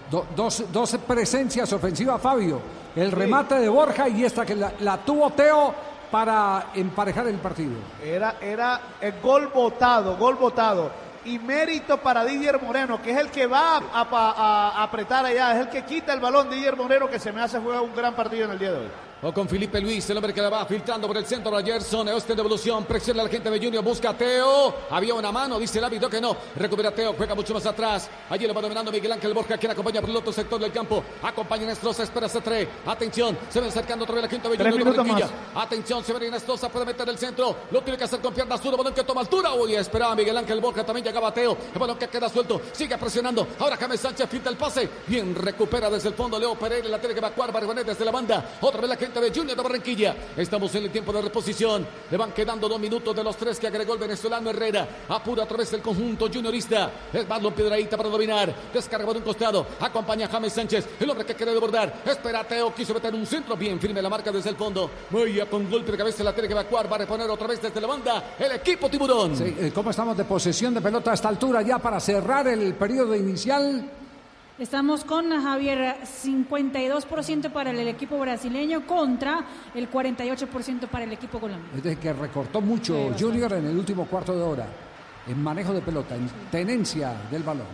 [0.10, 2.60] Do- dos, dos presencias ofensivas, Fabio.
[2.96, 5.74] El remate de Borja y esta que la, la tuvo Teo
[6.12, 7.74] para emparejar el partido.
[8.04, 10.92] Era, era el gol votado, gol votado.
[11.26, 15.54] Y mérito para Didier Moreno, que es el que va a, a- a apretar allá,
[15.54, 16.50] es el que quita el balón.
[16.50, 18.88] Didier Moreno, que se me hace jugar un gran partido en el día de hoy.
[19.22, 22.10] O con Felipe Luis, el hombre que la va filtrando por el centro a Gerson.
[22.10, 24.76] Este devolución, presiona a la gente de Junior, busca a Teo.
[24.90, 26.36] Había una mano, dice el árbitro que no.
[26.56, 28.10] Recupera Teo, juega mucho más atrás.
[28.30, 31.02] Allí lo va dominando Miguel Ángel Borja, quien acompaña por el otro sector del campo.
[31.24, 32.68] Acompaña a Nestroza, espera C3.
[32.86, 35.26] Atención, se ven acercando otra vez la quinta de Junior de.
[35.56, 37.56] Atención, se ve Nestroza, puede meter el centro.
[37.72, 39.54] Lo tiene que hacer con pierna zurda, balón que toma altura.
[39.54, 41.58] Uy, esperaba Miguel Ángel Borja, también llegaba Teo.
[41.74, 43.48] El balón que queda suelto, sigue presionando.
[43.60, 44.90] Ahora James Sánchez finta el pase.
[45.08, 48.58] Bien, recupera desde el fondo Leo Pereira, la tiene que evacuar Barbanet desde la banda.
[48.60, 50.16] Otra vez la gente de Junior de Barranquilla.
[50.36, 51.86] Estamos en el tiempo de reposición.
[52.10, 54.88] Le van quedando dos minutos de los tres que agregó el venezolano Herrera.
[55.10, 56.92] Apura otra vez el conjunto juniorista.
[57.14, 58.54] Es Marlon Piedraíta para dominar.
[58.74, 59.68] Descarga por un costado.
[59.80, 60.88] Acompaña a James Sánchez.
[61.00, 62.02] El hombre que quiere desbordar.
[62.04, 62.74] Espera a Teo.
[62.74, 63.56] Quiso meter un centro.
[63.56, 64.90] Bien firme la marca desde el fondo.
[65.12, 66.92] Bien, con golpe de cabeza la tiene que evacuar.
[66.92, 68.36] Va a reponer otra vez desde la banda.
[68.40, 69.38] El equipo Tiburón.
[69.38, 72.74] Sí, eh, ¿Cómo estamos de posesión de pelota a esta altura ya para cerrar el
[72.74, 73.88] periodo inicial?
[74.58, 81.76] Estamos con Javier 52% para el equipo brasileño contra el 48% para el equipo colombiano.
[81.76, 83.24] Es decir, que recortó mucho Sí.
[83.26, 84.66] Junior en el último cuarto de hora.
[85.28, 87.66] En manejo de pelota, en tenencia del balón.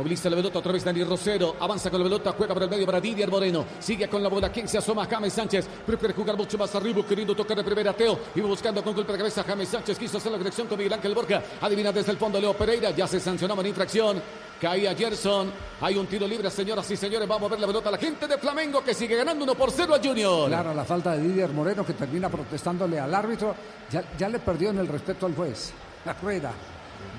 [0.00, 1.56] Moviliza la pelota otra vez Daniel Rosero.
[1.60, 3.66] Avanza con la pelota, juega por el medio para Didier Moreno.
[3.78, 4.50] Sigue con la bola.
[4.50, 5.04] ¿Quién se asoma?
[5.04, 5.68] James Sánchez.
[5.84, 8.18] Prefiere jugar mucho más arriba, queriendo tocar de primera Teo.
[8.34, 9.98] Iba buscando con golpe de cabeza James Sánchez.
[9.98, 11.42] Quiso hacer la conexión con Miguel Ángel Borja.
[11.60, 12.92] Adivina desde el fondo Leo Pereira.
[12.92, 14.22] Ya se sancionaba en infracción.
[14.58, 15.52] Caía Gerson.
[15.82, 17.28] Hay un tiro libre, señoras y señores.
[17.28, 19.70] Vamos a ver la pelota a la gente de Flamengo que sigue ganando 1 por
[19.70, 20.48] 0 a Junior.
[20.48, 23.54] Claro, la falta de Didier Moreno que termina protestándole al árbitro.
[23.90, 25.72] Ya, ya le perdió en el respeto al juez.
[26.06, 26.52] La rueda.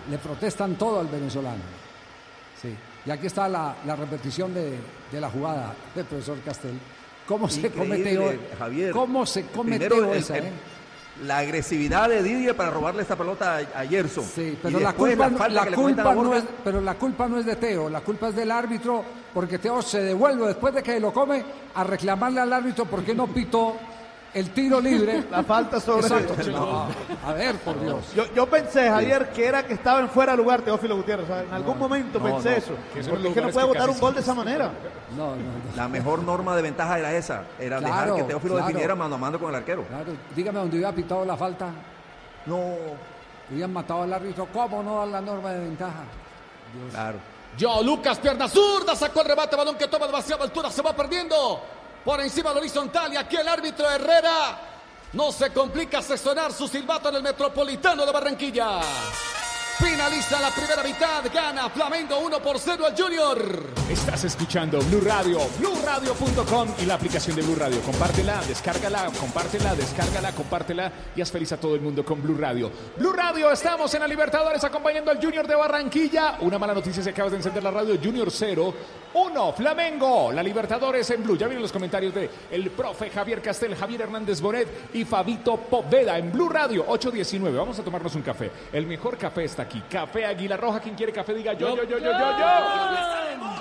[0.10, 1.81] Le protestan todo al venezolano.
[2.62, 2.76] Sí.
[3.06, 4.78] Y aquí está la, la repetición de,
[5.12, 6.78] de la jugada del profesor Castel.
[7.28, 8.58] ¿Cómo se Increíble, cometió?
[8.60, 8.92] Javier.
[8.92, 10.38] ¿Cómo se cometió esa?
[10.38, 10.52] el- eh?
[11.26, 14.24] La agresividad de Didier para robarle esta pelota a, Gerson.
[14.24, 17.90] Sí, pero la culpa, no- la culpa es, pero la culpa no es de Teo,
[17.90, 21.44] la culpa es del árbitro, porque Teo se devuelve después de que lo come
[21.76, 23.76] a reclamarle al árbitro por qué no pitó
[24.34, 25.24] el tiro libre.
[25.32, 26.52] La falta sobre Exacto.
[26.52, 26.88] No,
[27.26, 28.14] a ver, por Dios.
[28.16, 31.28] Yo, yo pensé, Javier, que era que estaba en fuera de lugar Teófilo Gutiérrez.
[31.28, 31.48] ¿sabes?
[31.48, 32.56] En algún momento no, pensé no.
[32.56, 32.74] eso.
[32.94, 34.72] Que Porque es que no puede votar un gol de esa manera.
[35.16, 35.76] No, no, no.
[35.76, 38.68] La mejor norma de ventaja era esa, era dejar que Teófilo claro.
[38.68, 39.84] definiera mano a mano con el arquero.
[39.86, 41.70] Claro, dígame dónde hubiera pitado la falta.
[42.46, 42.76] No,
[43.52, 44.48] Hubieran matado al árbitro.
[44.52, 46.04] ¿Cómo no dar la norma de ventaja?
[46.92, 47.18] claro.
[47.60, 51.62] Joe Lucas, pierna zurda, sacó el rebate, balón que toma demasiada altura, se va perdiendo.
[52.04, 54.60] Por encima del horizontal y aquí el árbitro Herrera
[55.14, 58.82] no se complica hace sonar su silbato en el Metropolitano de Barranquilla.
[59.82, 63.64] Finalista la primera mitad, gana Flamengo 1 por 0 al Junior.
[63.90, 67.82] Estás escuchando Blue Radio, BlueRadio.com y la aplicación de Blue Radio.
[67.82, 72.72] Compártela, descárgala, compártela, descárgala, compártela y haz feliz a todo el mundo con Blue Radio.
[72.98, 76.38] Blue Radio, estamos en la Libertadores acompañando al Junior de Barranquilla.
[76.42, 78.74] Una mala noticia si acabas de encender la radio, Junior 0,
[79.14, 80.32] 1, Flamengo.
[80.32, 81.38] La Libertadores en Blue.
[81.38, 86.18] Ya vienen los comentarios de el profe Javier Castel, Javier Hernández Bonet y Fabito Poveda
[86.18, 87.58] en Blue Radio 819.
[87.58, 88.52] Vamos a tomarnos un café.
[88.72, 89.71] El mejor café está aquí.
[89.80, 90.80] Café Águila Roja.
[90.80, 92.46] Quien quiere café diga yo, yo, yo, yo, yo, yo.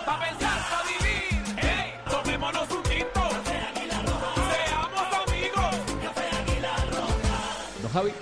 [0.05, 1.57] Pa' pensar, pa' vivir.
[1.57, 3.20] Hey, tomémonos un tinto.
[3.44, 5.77] Seamos amigos.
[7.83, 8.12] Don Javi.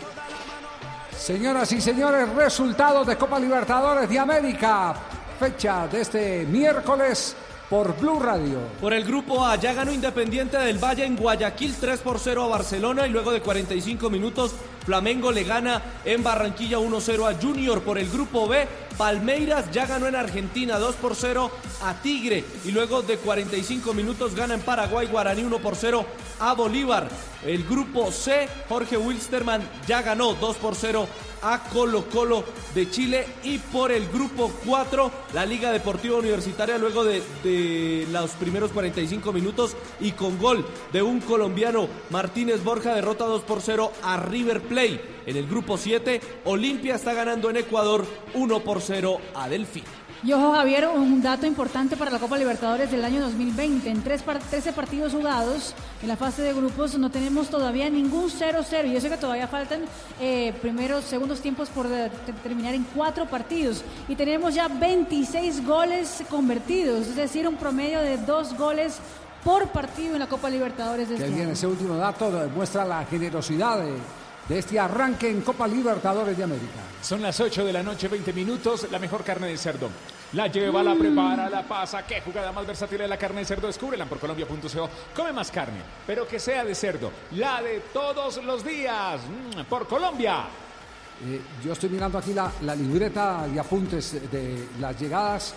[1.16, 4.94] Señoras y señores, resultados de Copa Libertadores de América.
[5.38, 7.37] Fecha de este miércoles
[7.68, 8.61] por Blue Radio.
[8.81, 12.48] Por el grupo A, ya ganó Independiente del Valle en Guayaquil 3 por 0 a
[12.48, 14.55] Barcelona y luego de 45 minutos
[14.88, 17.83] Flamengo le gana en Barranquilla 1-0 a Junior.
[17.83, 21.51] Por el grupo B, Palmeiras ya ganó en Argentina 2 por 0
[21.83, 26.07] a Tigre y luego de 45 minutos gana en Paraguay Guaraní 1 por 0
[26.40, 27.07] a Bolívar.
[27.44, 31.07] El grupo C, Jorge Wilstermann ya ganó 2 por 0
[31.42, 37.05] a Colo Colo de Chile y por el grupo 4 la Liga Deportiva Universitaria luego
[37.05, 43.24] de, de los primeros 45 minutos y con gol de un colombiano Martínez Borja derrota
[43.27, 45.00] 2 por 0 a River Play.
[45.26, 49.82] En el grupo 7 Olimpia está ganando en Ecuador 1 por 0 a Delfín.
[50.22, 53.90] Y ojo, Javier, un dato importante para la Copa Libertadores del año 2020.
[53.90, 58.30] En tres par- 13 partidos jugados en la fase de grupos no tenemos todavía ningún
[58.30, 58.86] 0-0.
[58.92, 59.80] Y eso que todavía faltan
[60.20, 61.88] eh, primeros, segundos tiempos por
[62.44, 63.82] terminar en cuatro partidos.
[64.08, 68.98] Y tenemos ya 26 goles convertidos, es decir, un promedio de dos goles
[69.42, 71.52] por partido en la Copa Libertadores de Que este bien, año.
[71.54, 73.92] ese último dato demuestra la generosidad de,
[74.48, 76.80] de este arranque en Copa Libertadores de América.
[77.02, 78.90] Son las 8 de la noche, 20 minutos.
[78.90, 79.90] La mejor carne de cerdo.
[80.32, 82.06] La lleva, la prepara, la pasa.
[82.06, 83.66] Qué jugada más versátil es la carne de cerdo.
[83.66, 84.90] Descúbrela por colombia.co.
[85.14, 87.11] Come más carne, pero que sea de cerdo.
[87.32, 89.20] La de todos los días.
[89.22, 90.44] Mm, por Colombia.
[91.26, 95.54] Eh, yo estoy mirando aquí la, la libreta y apuntes de las llegadas.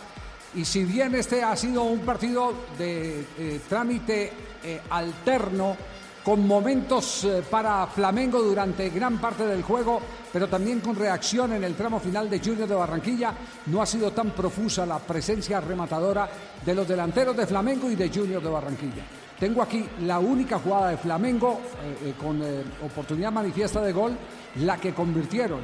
[0.54, 5.78] Y si bien este ha sido un partido de eh, trámite eh, alterno,
[6.24, 11.64] con momentos eh, para Flamengo durante gran parte del juego, pero también con reacción en
[11.64, 13.34] el tramo final de Junior de Barranquilla,
[13.68, 16.30] no ha sido tan profusa la presencia rematadora
[16.66, 19.04] de los delanteros de Flamengo y de Junior de Barranquilla.
[19.42, 24.16] Tengo aquí la única jugada de Flamengo eh, eh, con eh, oportunidad manifiesta de gol,
[24.58, 25.62] la que convirtieron,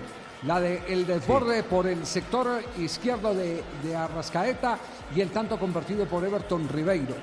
[0.48, 4.80] la de el desborde por el sector izquierdo de, de Arrascaeta
[5.16, 7.14] y el tanto convertido por Everton Ribeiro.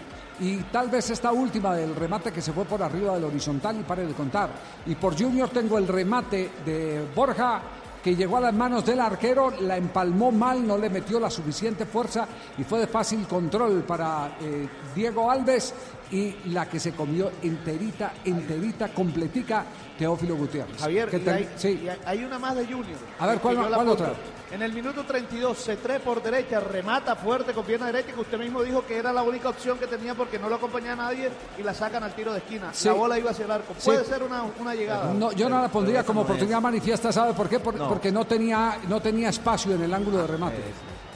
[0.41, 3.83] Y tal vez esta última del remate que se fue por arriba del horizontal y
[3.83, 4.51] pare de contar.
[4.87, 7.63] Y por Junior tengo el remate de Borja
[8.05, 11.87] que llegó a las manos del arquero, la empalmó mal, no le metió la suficiente
[11.87, 15.73] fuerza y fue de fácil control para eh, Diego Alves
[16.11, 19.65] y la que se comió enterita, enterita, completica,
[19.99, 20.79] Teófilo Gutiérrez.
[20.81, 21.81] Javier, Que y hay, sí.
[21.85, 22.99] y hay- una más de Junior.
[23.19, 24.13] A ver, ¿cuál- cuál otra?
[24.51, 28.39] En el minuto 32, se trae por derecha, remata fuerte con pierna derecha, que usted
[28.39, 31.29] mismo dijo que era la única opción que tenía porque no lo acompañaba nadie
[31.59, 32.71] y la sacan al tiro de esquina.
[32.73, 32.87] Sí.
[32.87, 33.75] La bola iba hacia el arco.
[33.79, 33.87] Sí.
[33.87, 35.13] Puede ser una, una llegada.
[35.13, 36.31] No, yo no la pondría como no es.
[36.31, 37.59] oportunidad manifiesta, ¿sabe por qué?
[37.59, 37.89] Por- No.
[37.89, 40.63] Porque no tenía, no tenía espacio en el ángulo de remate.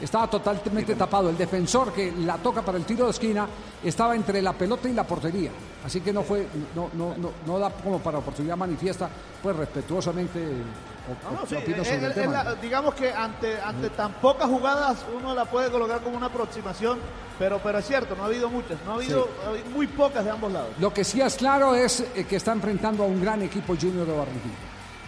[0.00, 1.28] Estaba totalmente tapado.
[1.28, 3.46] El defensor que la toca para el tiro de esquina
[3.82, 5.50] estaba entre la pelota y la portería.
[5.84, 9.08] Así que no fue, no, no, no, no da como para oportunidad manifiesta,
[9.42, 12.44] pues respetuosamente o- No, no, o- sí, opino es- sobre el es tema.
[12.44, 16.98] la- digamos que ante, ante tan pocas jugadas uno la puede colocar como una aproximación,
[17.38, 20.24] pero, pero es cierto, no ha habido muchas, no ha habido, ha habido muy pocas
[20.24, 20.68] de ambos lados.
[20.78, 24.06] Lo que sí es claro es eh, que está enfrentando a un gran equipo Junior
[24.06, 24.54] de Barranquilla.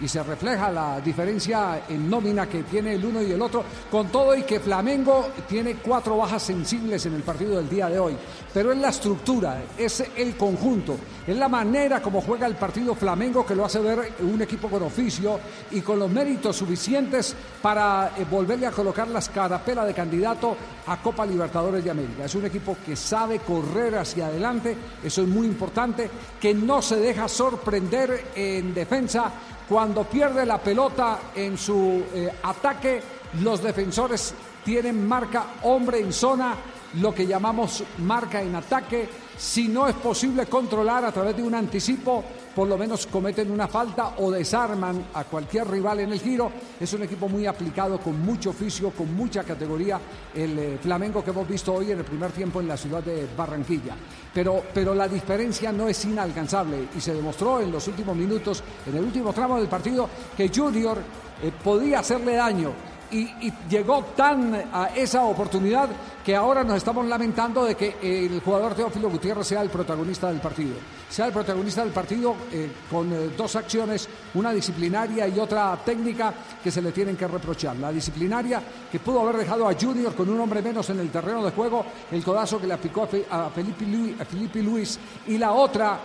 [0.00, 4.08] Y se refleja la diferencia en nómina que tiene el uno y el otro, con
[4.08, 8.16] todo y que Flamengo tiene cuatro bajas sensibles en el partido del día de hoy.
[8.52, 13.44] Pero es la estructura, es el conjunto, es la manera como juega el partido Flamengo
[13.44, 15.38] que lo hace ver un equipo con oficio
[15.70, 21.00] y con los méritos suficientes para eh, volverle a colocar la escarapela de candidato a
[21.00, 22.24] Copa Libertadores de América.
[22.24, 26.10] Es un equipo que sabe correr hacia adelante, eso es muy importante,
[26.40, 29.32] que no se deja sorprender en defensa
[29.70, 33.00] cuando pierde la pelota en su eh, ataque,
[33.40, 36.56] los defensores tienen marca hombre en zona,
[37.00, 39.08] lo que llamamos marca en ataque.
[39.38, 43.68] Si no es posible controlar a través de un anticipo, por lo menos cometen una
[43.68, 46.50] falta o desarman a cualquier rival en el giro.
[46.78, 50.00] Es un equipo muy aplicado, con mucho oficio, con mucha categoría,
[50.34, 53.28] el eh, Flamengo que hemos visto hoy en el primer tiempo en la ciudad de
[53.36, 53.94] Barranquilla.
[54.32, 58.96] Pero, pero la diferencia no es inalcanzable y se demostró en los últimos minutos, en
[58.96, 60.98] el último tramo del partido, que Junior
[61.42, 65.88] eh, podía hacerle daño y, llegó tan a esa oportunidad
[66.24, 70.40] que ahora nos estamos lamentando de que el jugador Teófilo Gutiérrez sea el protagonista del
[70.40, 70.74] partido.
[71.08, 76.32] Sea el protagonista del partido eh, con eh, dos acciones, una disciplinaria y otra técnica
[76.62, 77.76] que se le tienen que reprochar.
[77.76, 81.44] La disciplinaria que pudo haber dejado a Junior con un hombre menos en el terreno
[81.44, 85.98] de juego, el codazo que le aplicó a Felipe Luis y la otra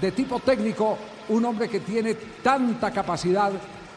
[0.00, 0.96] de tipo técnico,
[1.28, 3.52] un hombre que tiene tanta capacidad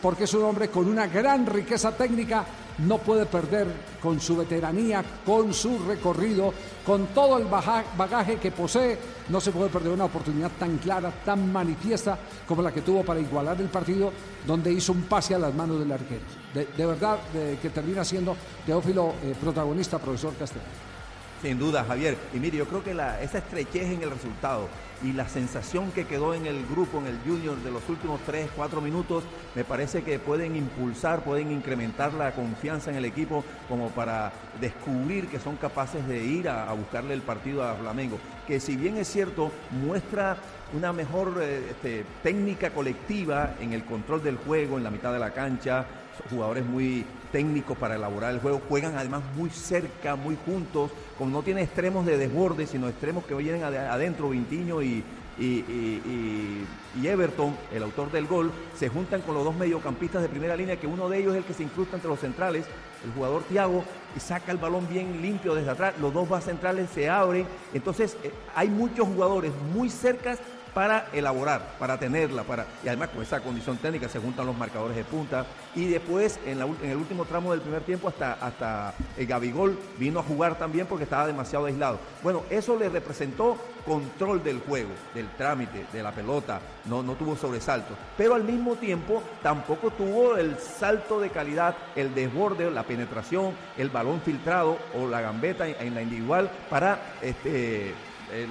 [0.06, 2.46] porque es un hombre con una gran riqueza técnica,
[2.78, 3.66] no puede perder
[4.00, 6.54] con su veteranía, con su recorrido,
[6.86, 11.52] con todo el bagaje que posee, no se puede perder una oportunidad tan clara, tan
[11.52, 14.12] manifiesta como la que tuvo para igualar el partido,
[14.46, 16.22] donde hizo un pase a las manos del arquero.
[16.54, 17.18] De, verdad
[17.60, 20.95] que termina siendo Teófilo eh, protagonista, profesor Castellano.
[21.42, 22.18] Sin duda, Javier.
[22.34, 24.68] Y mire, yo creo que esa estrechez en el resultado
[25.04, 28.50] y la sensación que quedó en el grupo, en el Junior, de los últimos 3,
[28.56, 33.90] 4 minutos, me parece que pueden impulsar, pueden incrementar la confianza en el equipo como
[33.90, 38.18] para descubrir que son capaces de ir a, buscarle el partido a Flamengo.
[38.48, 40.38] Que si bien es cierto, muestra
[40.74, 45.20] una mejor eh, este, técnica colectiva en el control del juego, en la mitad de
[45.20, 45.86] la cancha,
[46.30, 47.06] jugadores muy
[47.40, 52.06] técnicos para elaborar el juego, juegan además muy cerca, muy juntos, como no tiene extremos
[52.06, 55.04] de desborde, sino extremos que vienen ade- adentro, Vintiño y,
[55.38, 56.66] y, y-
[57.06, 60.88] Everton, el autor del gol, se juntan con los dos mediocampistas de primera línea, que
[60.88, 62.66] uno de ellos es el que se incrusta entre los centrales,
[63.04, 63.84] el jugador Thiago,
[64.16, 68.16] y saca el balón bien limpio desde atrás, los dos más centrales se abren, entonces
[68.24, 70.40] eh, hay muchos jugadores muy cercas
[70.76, 74.98] para elaborar, para tenerla, para y además con esa condición técnica se juntan los marcadores
[74.98, 75.46] de punta.
[75.74, 79.80] Y después en, la en el último tramo del primer tiempo hasta hasta el Gabigol
[79.98, 81.98] vino a jugar también porque estaba demasiado aislado.
[82.22, 87.38] Bueno, eso le representó control del juego, del trámite, de la pelota, no, no tuvo
[87.38, 93.54] sobresaltos, pero al mismo tiempo tampoco tuvo el salto de calidad, el desborde, la penetración,
[93.78, 97.94] el balón filtrado o la gambeta en, en la individual para este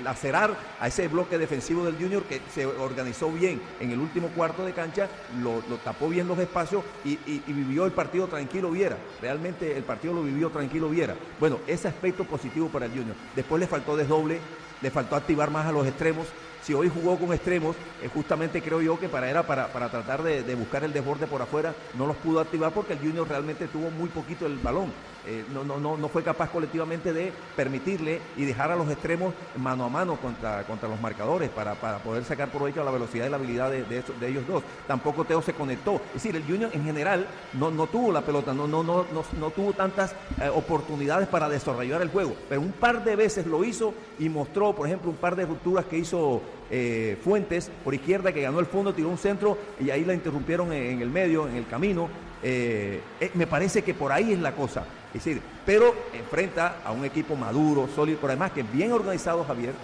[0.02, 4.64] lacerar a ese bloque defensivo del Junior que se organizó bien en el último cuarto
[4.64, 5.08] de cancha,
[5.42, 8.96] lo, tapó bien los espacios y- y vivió el partido tranquilo Viera.
[9.20, 11.14] Realmente el partido lo vivió tranquilo Viera.
[11.40, 13.16] Bueno, ese aspecto positivo para el Junior.
[13.34, 14.38] Después le faltó desdoble,
[14.80, 16.26] le faltó activar más a los extremos.
[16.64, 20.22] Si hoy jugó con extremos, eh, justamente creo yo que para era para, para tratar
[20.22, 23.68] de, de buscar el desborde por afuera, no los pudo activar porque el Junior realmente
[23.68, 24.90] tuvo muy poquito el balón.
[25.27, 29.33] Eh, no, no, no, no fue capaz colectivamente de permitirle y dejar a los extremos
[29.57, 33.27] mano a mano contra, contra los marcadores para, para poder sacar provecho a la velocidad
[33.27, 34.62] y la habilidad de, de, de ellos dos.
[34.87, 35.96] Tampoco Teo se conectó.
[36.09, 39.24] Es decir, el Junior en general no, no tuvo la pelota, no, no, no, no,
[39.38, 43.64] no tuvo tantas eh, oportunidades para desarrollar el juego, pero un par de veces lo
[43.64, 48.33] hizo y mostró, por ejemplo, un par de rupturas que hizo eh, Fuentes por izquierda,
[48.33, 51.57] que ganó el fondo, tiró un centro y ahí la interrumpieron en, el medio, en
[51.57, 52.09] el camino.
[52.42, 54.85] Eh, eh, me parece que por ahí es la cosa.
[55.14, 59.74] Es decir, pero enfrenta a un equipo maduro, sólido, pero además que bien organizado, Javier,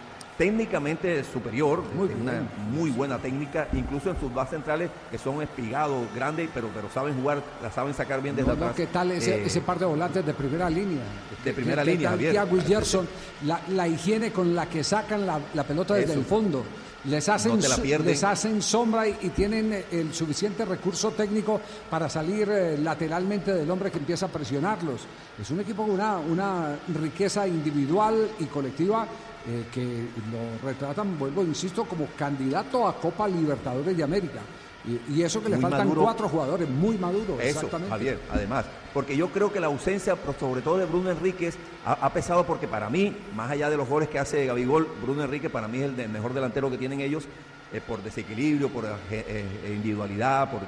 [0.41, 2.41] técnicamente superior, Muy una
[2.73, 7.15] muy buena técnica, incluso en sus bases centrales, que son espigados, grandes, pero, pero saben
[7.21, 8.77] jugar, la saben sacar bien desde No, no, atrás.
[8.77, 11.03] ¿Qué tal ese, Eh, ese par de volantes de primera línea?
[11.45, 12.11] De primera ¿Qué- qué línea,
[12.47, 13.07] tal Gerson,
[13.45, 16.21] la, la higiene con la que sacan la, la pelota desde Eso.
[16.21, 16.65] el fondo.
[17.05, 21.61] Les hacen, No la les hacen sombra y, y tienen eh, el suficiente recurso técnico
[21.91, 25.03] para salir eh, lateralmente del hombre que empieza a presionarlos.
[25.41, 29.07] Es un equipo con una, una riqueza individual y colectiva
[29.47, 34.41] eh, que lo retratan, vuelvo, insisto, como candidato a Copa Libertadores de América.
[34.83, 36.03] Y, y eso que le faltan maduro.
[36.03, 37.39] cuatro jugadores, muy maduros.
[37.39, 37.91] Eso, exactamente.
[37.91, 42.13] Javier, además, porque yo creo que la ausencia, sobre todo de Bruno Enríquez, ha, ha
[42.13, 45.69] pesado porque para mí, más allá de los goles que hace Gabigol, Bruno Enrique para
[45.69, 47.25] mí es el de- mejor delantero que tienen ellos,
[47.73, 50.61] eh, por desequilibrio, por eh, eh, individualidad, por,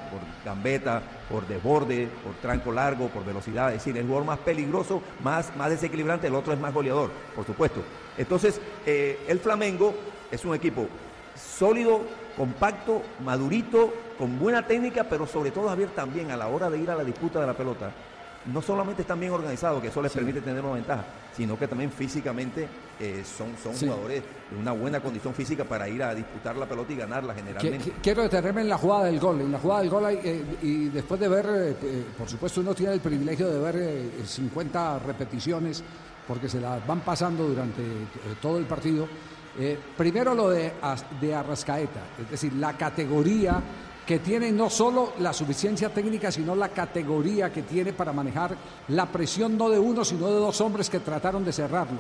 [0.45, 5.55] gambeta, por desborde, por tranco largo, por velocidad, es decir, el jugador más peligroso, más,
[5.57, 7.83] más desequilibrante, el otro es más goleador, por supuesto.
[8.17, 9.95] Entonces, el Flamengo
[10.31, 10.87] es un equipo
[11.35, 12.03] sólido,
[12.37, 16.91] compacto, madurito, con buena técnica, pero sobre todo, Javier, también a la hora de ir
[16.91, 17.91] a la disputa de la pelota,
[18.47, 21.05] no solamente están bien organizados, que eso les permite tener una ventaja,
[21.37, 23.87] sino que también físicamente eh, son, son Sí.
[23.87, 27.91] jugadores de una buena condición física para ir a disputar la pelota y ganarla generalmente.
[27.91, 29.41] qui- Quiero detenerme en la jugada del gol.
[29.41, 31.47] En la jugada del gol, hay, eh, y después de ver,
[31.83, 35.83] eh, por supuesto, uno tiene el privilegio de ver eh, 50 repeticiones,
[36.27, 37.83] porque se las van pasando durante
[38.41, 39.07] todo el partido.
[39.99, 40.73] Primero lo de,
[41.21, 43.61] de Arrascaeta, es decir, la categoría
[44.07, 48.57] que tiene no solo la suficiencia técnica, sino la categoría que tiene para manejar
[48.89, 51.99] la presión no de uno, sino de dos hombres que trataron de cerrarlo.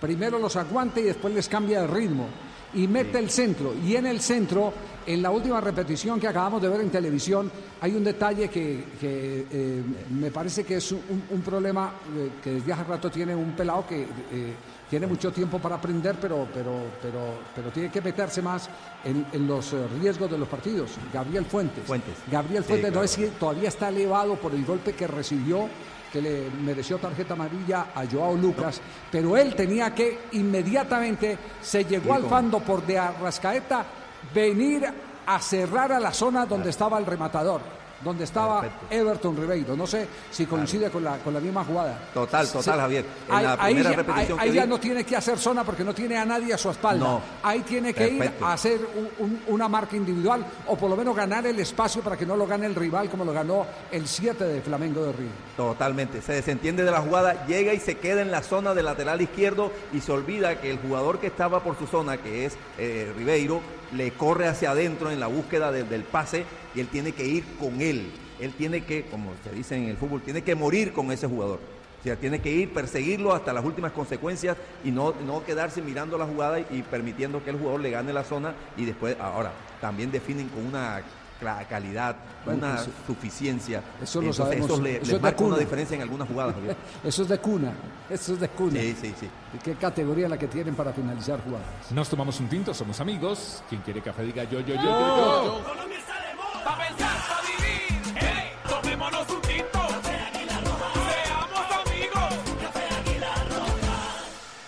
[0.00, 2.26] Primero los aguanta y después les cambia de ritmo.
[2.74, 3.72] y mete el centro.
[3.72, 4.72] Y en el centro,
[5.06, 9.82] en la última repetición que acabamos de ver en televisión, hay un detalle que, eh,
[10.10, 13.86] me parece que es un, un problema eh, que desde hace rato tiene un pelado
[13.86, 14.54] que eh,
[14.94, 18.70] tiene mucho tiempo para aprender, pero, pero, pero, pero tiene que meterse más
[19.02, 20.92] en, en los eh, riesgos de los partidos.
[21.12, 21.84] Gabriel Fuentes.
[21.84, 22.14] Fuentes.
[22.30, 23.04] Gabriel Sí, Fuentes no claro.
[23.04, 25.68] es que todavía está elevado por el golpe que recibió
[26.12, 28.80] que le mereció tarjeta amarilla a Joao Lucas,
[29.10, 33.84] pero él tenía que inmediatamente, se llegó al fando por de Arrascaeta,
[34.32, 34.86] venir
[35.26, 37.62] a cerrar a la zona donde estaba el rematador,
[38.04, 38.86] donde estaba Perfecto.
[38.90, 39.76] Everton Ribeiro.
[39.76, 41.98] No sé si coincide con, la, con la misma jugada.
[42.12, 42.80] Total, total, Sí.
[42.80, 43.04] Javier.
[43.28, 45.64] En Ahí, la ahí primera ya- repetición ahí que ya no tiene que hacer zona
[45.64, 47.04] porque no tiene a nadie a su espalda.
[47.06, 47.20] No.
[47.42, 51.16] Ahí tiene que ir a hacer un- un- una marca individual o por lo menos
[51.16, 54.44] ganar el espacio para que no lo gane el rival como lo ganó el 7
[54.44, 55.28] de Flamengo de Río.
[55.56, 59.20] Totalmente, se desentiende de la jugada, llega y se queda en la zona del lateral
[59.22, 63.12] izquierdo y se olvida que el jugador que estaba por su zona, que es eh,
[63.16, 63.60] Ribeiro,
[63.92, 66.44] le corre hacia adentro en la búsqueda de- del pase
[66.74, 68.10] y él tiene que ir con él.
[68.40, 71.60] Él tiene que, como se dice en el fútbol, tiene que morir con ese jugador.
[72.00, 76.18] O sea, tiene que ir, perseguirlo hasta las últimas consecuencias y no, no quedarse mirando
[76.18, 80.10] la jugada y permitiendo que el jugador le gane la zona y después, ahora, también
[80.10, 81.00] definen con una
[81.40, 82.16] cla- calidad,
[82.46, 83.82] una suficiencia.
[84.02, 86.28] eso lo Entonces, sabemos, Eso le, eso les es de marca una diferencia en algunas
[86.28, 86.54] jugadas.
[87.04, 87.72] Eso es de cuna,
[88.10, 88.80] eso es de cuna.
[88.80, 89.28] Sí, sí, sí.
[89.54, 91.66] ¿Y ¿Qué categoría la que tienen para finalizar jugadas?
[91.90, 93.62] Nos tomamos un tinto, somos amigos.
[93.68, 95.64] Quien quiere café diga yo, yo, yo, yo, yo.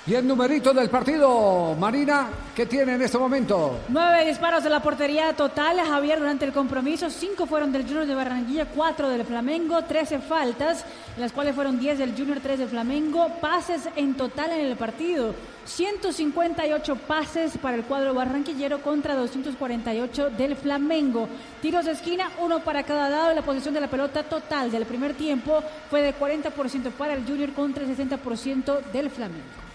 [0.09, 3.81] Y el numerito del partido, Marina, ¿qué tiene en este momento?
[3.89, 7.11] Nueve disparos de la portería total, Javier, durante el compromiso.
[7.11, 10.85] Cinco fueron del Junior de Barranquilla, cuatro del Flamengo, trece faltas,
[11.19, 13.33] las cuales fueron 10 del Junior, tres del Flamengo.
[13.41, 15.35] Pases en total en el partido.
[15.65, 21.29] 158 pases para el cuadro barranquillero contra 248 del Flamengo.
[21.61, 23.35] Tiros de esquina, uno para cada lado.
[23.35, 27.53] La posición de la pelota total del primer tiempo fue de 40% para el Junior
[27.55, 29.66] contra el 60% del Flamengo.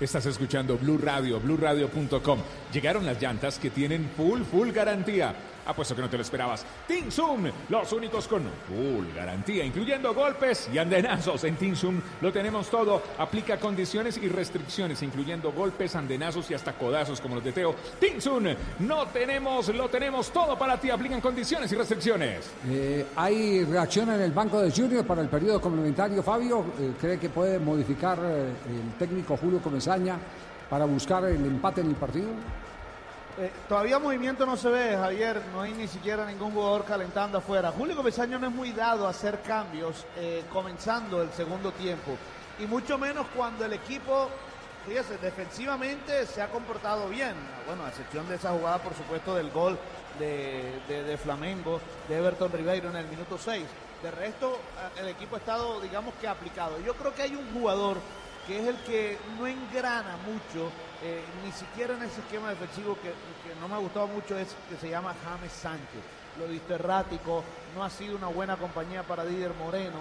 [0.00, 2.38] Estás escuchando Blue Radio, BlueRadio.com.
[2.72, 5.34] Llegaron las llantas que tienen full, full garantía.
[5.68, 6.64] Apuesto que no te lo esperabas.
[6.86, 11.44] Tinsum, los únicos con full garantía, incluyendo golpes y andenazos.
[11.44, 13.02] En Tinsum lo tenemos todo.
[13.18, 17.74] Aplica condiciones y restricciones, incluyendo golpes, andenazos y hasta codazos como los de Teo.
[18.00, 18.44] Tinsum,
[18.78, 20.88] no tenemos, lo tenemos todo para ti.
[20.88, 22.50] Aplican condiciones y restricciones.
[22.66, 26.64] Eh, ¿Hay reacción en el banco de Junior para el periodo complementario, Fabio?
[26.80, 30.16] Eh, ¿Cree que puede modificar eh, el técnico Julio Comesaña
[30.70, 32.28] para buscar el empate en el partido?
[33.40, 35.40] Eh, todavía movimiento no se ve, Javier.
[35.52, 37.70] No hay ni siquiera ningún jugador calentando afuera.
[37.70, 42.16] Julio Comesaña no es muy dado a hacer cambios eh, comenzando el segundo tiempo.
[42.58, 44.28] Y mucho menos cuando el equipo,
[44.86, 47.34] fíjese, defensivamente se ha comportado bien.
[47.66, 49.78] Bueno, a excepción de esa jugada, por supuesto, del gol
[50.18, 53.64] de, de- de Flamengo, de Everton Ribeiro en el minuto 6.
[54.02, 54.54] De resto,
[54.96, 56.80] eh, el equipo ha estado, digamos que aplicado.
[56.80, 57.98] Yo creo que hay un jugador
[58.48, 63.12] que es el que no engrana mucho, eh, ni siquiera en ese esquema defensivo que,
[63.60, 66.00] no me ha gustado mucho, es que se llama James Sánchez.
[66.38, 67.44] Lo he errático,
[67.76, 69.98] no ha sido una buena compañía para Didier Moreno,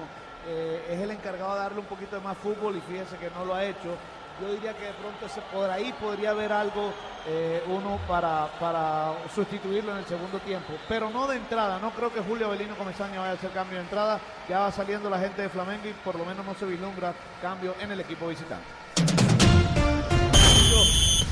[0.47, 3.43] eh, es el encargado de darle un poquito de más fútbol y fíjese que no
[3.43, 3.97] lo ha hecho.
[4.39, 6.93] Yo diría que de pronto ese, por ahí podría haber algo,
[7.27, 11.79] eh, uno para, para sustituirlo en el segundo tiempo, pero no de entrada.
[11.79, 14.19] No creo que Julio Avelino Comesaña vaya a hacer cambio de entrada.
[14.47, 17.75] Ya va saliendo la gente de Flamengo y por lo menos no se vislumbra cambio
[17.79, 19.26] en el equipo visitante.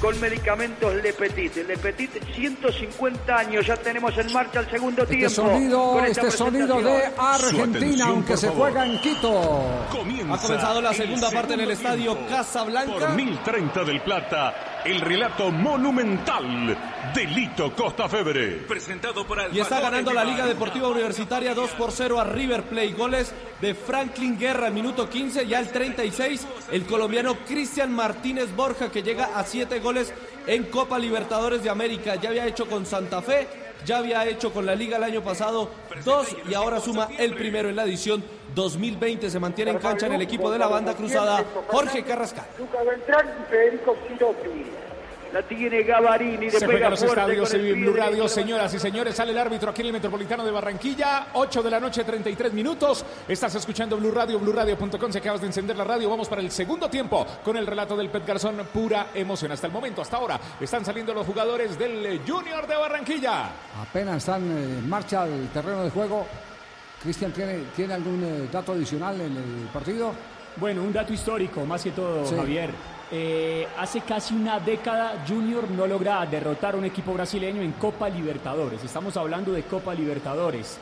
[0.01, 1.55] Con medicamentos Le Petit.
[1.67, 5.35] Le Petit, 150 años, ya tenemos en marcha el segundo Este tiempo.
[5.35, 7.03] sonido, este sonido de.
[7.17, 9.87] Argentina, atención, aunque se juega en Quito.
[9.91, 12.17] Comienza Ha comenzado la segunda parte en el estadio.
[12.29, 12.91] Casablanca.
[12.93, 14.53] Por 1030 del Plata,
[14.85, 16.77] el relato monumental
[17.13, 18.63] de Lito Costa Febre.
[18.67, 20.25] Presentado por Y está ganando la.
[20.25, 22.93] Liga Deportiva Universitaria 2 por 0 a River Plate.
[22.93, 26.47] Goles de Franklin Guerra al minuto 15, ya al 36.
[26.71, 30.13] El colombiano Cristian Martínez Borja que llega a 7 goles
[30.47, 32.15] en Copa Libertadores de América.
[32.15, 33.47] Ya había hecho con Santa Fe,
[33.85, 35.69] ya había hecho con la Liga el año pasado
[36.03, 39.29] dos y ahora suma el primero en la edición 2020.
[39.29, 42.45] Se mantiene en cancha en el equipo de la banda cruzada Jorge Carrascal.
[42.57, 43.95] Luca Beltrán y Federico.
[45.35, 49.15] La tiene Gavarini, le Se pega juegan los estadios en Blue Radio, señoras y señores.
[49.15, 51.27] Sale el árbitro aquí en el Metropolitano de Barranquilla.
[51.33, 53.03] 8 de la noche, 33 minutos.
[53.27, 55.11] Estás escuchando Blue Radio, BlueRadio.com.
[55.11, 56.09] Se acabas de encender la radio.
[56.09, 58.65] Vamos para el segundo tiempo con el relato del Pet Garzón.
[58.73, 59.51] Pura emoción.
[59.51, 63.49] Hasta el momento, hasta ahora, están saliendo los jugadores del Junior de Barranquilla.
[63.81, 66.25] Apenas están eh, en marcha el terreno de juego.
[67.03, 70.13] Cristian, ¿tiene, ¿tiene algún eh, dato adicional en el partido?
[70.55, 72.35] Bueno, un dato histórico, más que todo, Sí.
[72.37, 72.94] Javier.
[73.17, 78.09] Eh, hace casi una década Junior no logra derrotar a un equipo brasileño en Copa
[78.09, 78.83] Libertadores.
[78.83, 80.77] Estamos hablando de Copa Libertadores.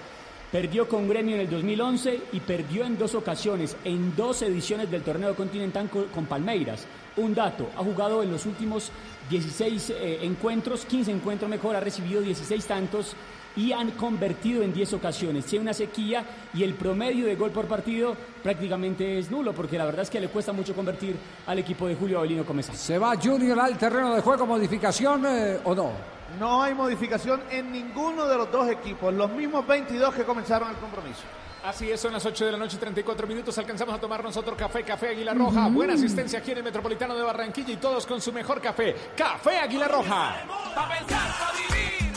[0.51, 5.03] Perdió con Gremio en el 2011 y perdió en dos ocasiones, en dos ediciones del
[5.03, 6.87] torneo continental con, Palmeiras.
[7.17, 8.89] Un dato, ha jugado en los últimos
[9.29, 13.15] 16 eh, encuentros, 15 encuentros mejor, ha recibido 16 tantos
[13.55, 15.45] y han convertido en 10 ocasiones.
[15.45, 19.85] Tiene una sequía y el promedio de gol por partido prácticamente es nulo, porque la
[19.85, 21.15] verdad es que le cuesta mucho convertir
[21.47, 22.73] al equipo de Julio Avelino Comesa.
[22.73, 24.45] ¿Se va Junior al terreno de juego?
[24.45, 25.91] ¿Modificación eh, o no?
[26.39, 30.77] No hay modificación en ninguno de los dos equipos, los mismos 22 que comenzaron el
[30.77, 31.21] compromiso.
[31.63, 33.57] Así es, son las 8 de la noche, 34 minutos.
[33.57, 35.69] Alcanzamos a tomarnos otro café, Café Águila Roja.
[35.69, 39.59] Buena asistencia aquí en el Metropolitano de Barranquilla y todos con su mejor café, Café
[39.59, 40.43] Águila Roja.
[40.75, 42.12] Pa' pensar, pa' vivir.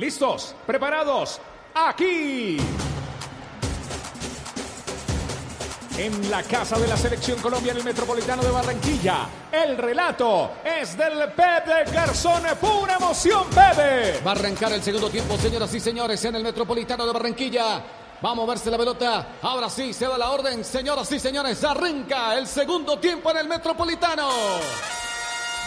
[0.00, 0.54] ¿Listos?
[0.66, 1.38] ¿Preparados?
[1.74, 2.56] Aquí.
[5.98, 10.96] En la casa de la Selección Colombia en el Metropolitano de Barranquilla, el relato es
[10.96, 12.44] del Pepe Garzón.
[12.58, 14.22] Pura emoción, Pepe.
[14.26, 17.84] Va a arrancar el segundo tiempo, señoras y señores, en el Metropolitano de Barranquilla.
[18.24, 19.26] Va a moverse la pelota.
[19.42, 20.64] Ahora sí, se da la orden.
[20.64, 24.30] Señoras y señores, arranca el segundo tiempo en el Metropolitano.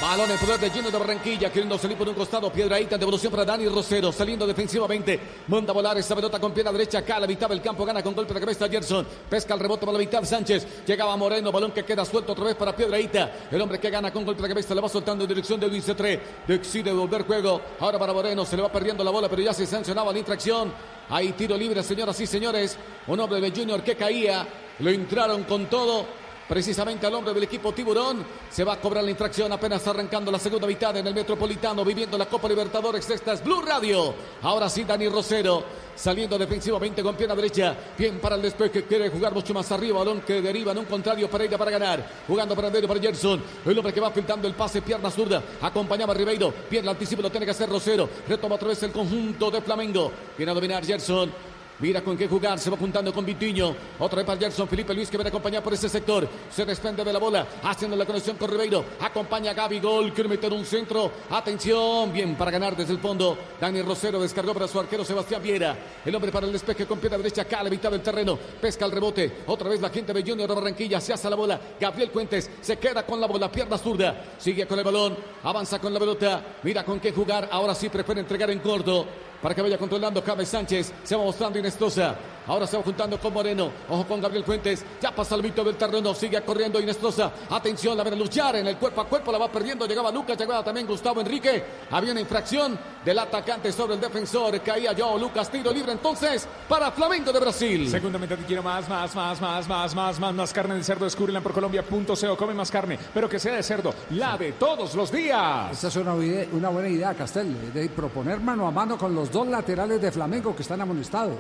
[0.04, 2.52] Balón en poder de Junior de Barranquilla, queriendo salir por un costado.
[2.52, 5.18] Piedraíta, devolución para Dani Rosero, saliendo defensivamente.
[5.48, 6.98] Manda a volar esa pelota con pierna derecha.
[6.98, 9.08] Acá la mitad del campo, gana con golpe de cabeza Gerson.
[9.30, 10.84] Pesca el rebote para la mitad Sánchez.
[10.86, 13.48] Llegaba Moreno, balón que queda suelto otra vez para Piedraíta.
[13.50, 15.88] El hombre que gana con golpe de cabeza le va soltando en dirección de Luis
[15.88, 16.20] C3.
[16.48, 17.62] Decide volver juego.
[17.80, 20.74] Ahora para Moreno, se le va perdiendo la bola, pero ya se sancionaba la infracción.
[21.08, 22.78] Hay tiro libre, señoras y señores.
[23.08, 24.46] Un hombre de Junior que caía.
[24.80, 26.06] Lo entraron con todo
[26.48, 28.24] precisamente al hombre del equipo Tiburón.
[28.50, 32.18] Se va a cobrar la infracción apenas arrancando la segunda mitad en el Metropolitano, viviendo
[32.18, 33.10] la Copa Libertadores.
[33.10, 34.14] Esta es Blue Radio.
[34.42, 35.64] Ahora sí, Dani Rosero
[35.96, 37.76] saliendo defensivamente con pierna derecha.
[37.98, 40.00] Bien para el despeje, quiere jugar mucho más arriba.
[40.00, 42.06] Balón que deriva en un contrario Pereira para ganar.
[42.28, 43.42] Jugando para medio para Gerson.
[43.66, 45.42] El hombre que va filtrando el pase, pierna zurda.
[45.62, 46.54] Acompañaba a Ribeiro.
[46.72, 48.10] El anticipo lo tiene que hacer Rosero.
[48.28, 50.12] Retoma otra vez el conjunto de Flamengo.
[50.38, 51.53] Viene a dominar Gerson.
[51.80, 53.76] Mira con qué jugar, se va apuntando con Vitiño.
[54.00, 56.28] Otra vez para Gerson, Felipe Luis que viene a acompañar por ese sector.
[56.52, 58.86] Se desprende de la bola, haciendo la conexión con Ribeiro.
[59.00, 61.12] Acompaña a Gaby Gol, quiere meter un centro.
[61.32, 63.38] Atención, bien para ganar desde el fondo.
[63.60, 65.76] Dani Rosero descargó para su arquero Sebastián Viera.
[66.06, 68.38] El hombre para el despeje con pierna derecha acá a la mitad del terreno.
[68.62, 69.44] Pesca el rebote.
[69.48, 71.60] Otra vez la gente de Junior de Barranquilla se hace la bola.
[71.80, 74.36] Gabriel Cuentes se queda con la bola, pierna zurda.
[74.38, 76.44] Sigue con el balón, avanza con la pelota.
[76.62, 77.50] Mira con qué jugar.
[77.52, 79.08] Ahora sí prefiere entregar en corto
[79.44, 80.94] para que vaya controlando James Sánchez.
[81.04, 82.16] Se va mostrando Inestrosa.
[82.48, 83.72] Ahora se va juntando con Moreno.
[83.90, 84.84] Ojo con Gabriel Fuentes.
[85.02, 86.14] Ya pasa el mito del terreno.
[86.14, 87.32] Sigue corriendo Inestrosa.
[87.50, 89.32] Atención, la van a luchar en el cuerpo a cuerpo.
[89.32, 89.86] La va perdiendo.
[89.86, 90.38] Llegaba Lucas.
[90.38, 91.64] Llegaba también Gustavo Enrique.
[91.92, 94.60] Había una infracción del atacante sobre el defensor.
[94.62, 95.50] Caía Joao Lucas.
[95.50, 97.90] Tiro libre entonces para Flamengo de Brasil.
[97.90, 101.06] Segunda mitad quiero más, más, más, más, más, más, más, más carne de cerdo.
[101.06, 102.38] Descúbrela por Colombia.co.
[102.38, 103.94] Come más carne, pero que sea de cerdo.
[104.12, 105.72] La de todos los días.
[105.72, 110.02] Esta es una buena idea, Castel, de proponer mano a mano con los dos laterales
[110.02, 111.38] de Flamengo que están amonestados.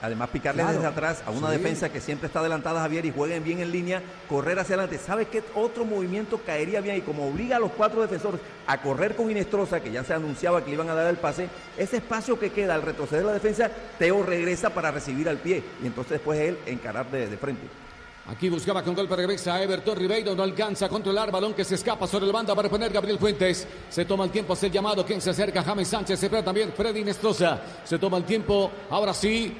[0.00, 0.76] Además, picarle Claro.
[0.78, 1.56] desde atrás a una Sí.
[1.56, 4.96] defensa que siempre está adelantada, Javier, y jueguen bien en línea, correr hacia adelante.
[4.98, 6.96] ¿Sabe qué otro movimiento caería bien?
[6.96, 10.60] Y como obliga a los cuatro defensores a correr con Inestrosa, que ya se anunciaba
[10.62, 13.70] que le iban a dar el pase, ese espacio que queda al retroceder la defensa,
[13.98, 15.62] Teo regresa para recibir al pie.
[15.82, 17.66] Y entonces después él encarar de, de frente.
[18.30, 21.64] Aquí buscaba con golpe de cabeza a Everton Ribeiro, no alcanza a controlar, balón que
[21.64, 23.66] se escapa sobre el banda para poner Gabriel Fuentes.
[23.88, 26.70] Se toma el tiempo, hace el llamado, quien se acerca, James Sánchez, se espera también
[26.76, 27.58] Freddy Nestroza.
[27.84, 29.56] Se toma el tiempo, ahora sí,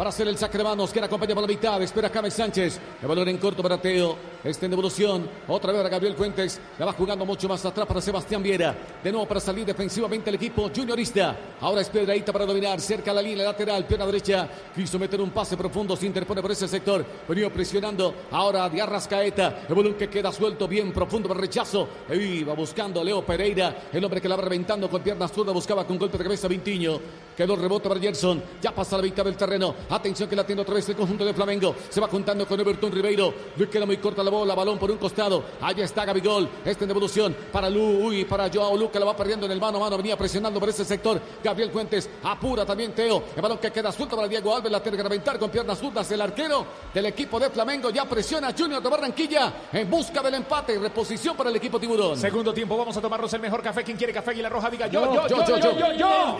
[0.00, 3.06] para hacer el saque de manos, que acompaña por la mitad, espera James Sánchez, el
[3.06, 6.94] balón en corto para Teo, este en devolución, otra vez para Gabriel Fuentes, la va
[6.94, 8.74] jugando mucho más atrás para Sebastián Viera,
[9.04, 13.14] de nuevo para salir defensivamente el equipo juniorista, ahora es Piedraíta para dominar, cerca a
[13.14, 17.04] la línea lateral, pierna derecha, quiso meter un pase profundo, se interpone por ese sector,
[17.28, 22.54] venía presionando, ahora de Arrascaeta, el balón que queda suelto, bien profundo para rechazo, iba
[22.54, 26.16] buscando Leo Pereira, el hombre que la va reventando con piernas zurda, buscaba con golpe
[26.16, 26.98] de cabeza Vintiño,
[27.36, 30.62] quedó el rebote para Gerson, ya pasa la mitad del terreno, atención que la tiene
[30.62, 33.96] otra vez el conjunto de Flamengo, se va juntando con Everton Ribeiro, le queda muy
[33.98, 38.06] corta la bola, balón por un costado, allá está Gabigol, este en devolución para Lu,
[38.06, 40.68] uy, para Joao Luca, la va perdiendo en el mano a mano, venía presionando por
[40.68, 44.70] ese sector, Gabriel Fuentes, apura también Teo, el balón que queda suelto para Diego Alves,
[44.70, 47.90] la tiene que reventar con piernas zurdas, el arquero del equipo de Flamengo.
[47.90, 52.16] Ya presiona Junior de Barranquilla en busca del empate y reposición para el equipo Tiburón.
[52.16, 53.84] Segundo tiempo, vamos a tomarnos el mejor café.
[53.84, 54.70] ¿Quién quiere café Águila Roja?
[54.70, 56.38] Diga yo, Yo, yo, yo, yo, yo, yo, yo, yo.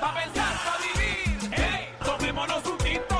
[0.00, 1.29] Pa' pensar, pa' vivir.
[2.30, 3.16] Tomémonos un tinto.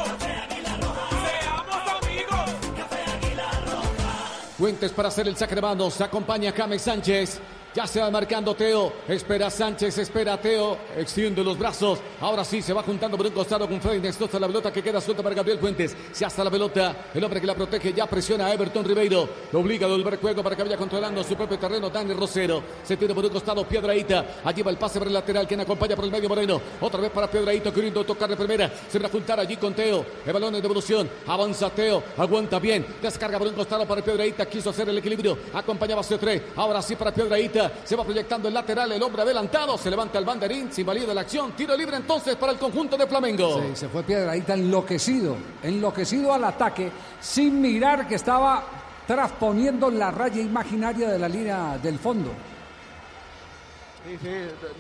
[4.57, 6.01] Fuentes para hacer el de manos.
[6.01, 7.41] Acompaña a James Sánchez.
[7.73, 8.93] Ya se va marcando Teo.
[9.07, 10.77] Espera Sánchez, espera Teo.
[10.97, 12.01] Extiende los brazos.
[12.21, 14.41] Ahora sí se va juntando por un costado con Freddy Nestosa.
[14.41, 15.97] La pelota que queda suelta para Gabriel Fuentes.
[16.11, 16.97] Se hasta la pelota.
[17.15, 19.29] El hombre que la protege ya presiona a Everton Ribeiro.
[19.53, 21.91] Lo obliga a volver juego para que vaya controlando su propio terreno.
[21.91, 22.61] Dani Rosero.
[22.83, 24.41] Se tira por un costado Piedraíta.
[24.45, 25.47] Allí va el pase por el lateral.
[25.47, 26.61] Quien acompaña por el medio Moreno.
[26.81, 27.73] Otra vez para Piedraíta.
[27.73, 28.69] Queriendo tocar de primera.
[28.89, 30.05] Se va a juntar allí con Teo.
[30.27, 31.09] El balón de devolución.
[31.29, 32.03] Avanza Teo.
[32.17, 32.85] Aguanta bien.
[33.01, 34.45] Descarga por un costado para Piedraíta.
[34.47, 35.39] Quiso hacer el equilibrio.
[35.55, 36.43] Acompañaba a C3.
[36.57, 37.60] Ahora sí para Piedraíta.
[37.85, 41.23] Se va proyectando el lateral, el hombre adelantado, se levanta el banderín, se invalida la
[41.23, 43.61] acción, tiro libre entonces para el conjunto de Flamengo.
[43.61, 46.91] Sí, se fue Piedradita enloquecido, enloquecido al ataque,
[47.21, 48.63] sin mirar que estaba
[49.07, 52.31] transponiendo la raya imaginaria de la línea del fondo.
[54.07, 54.31] Sí, sí,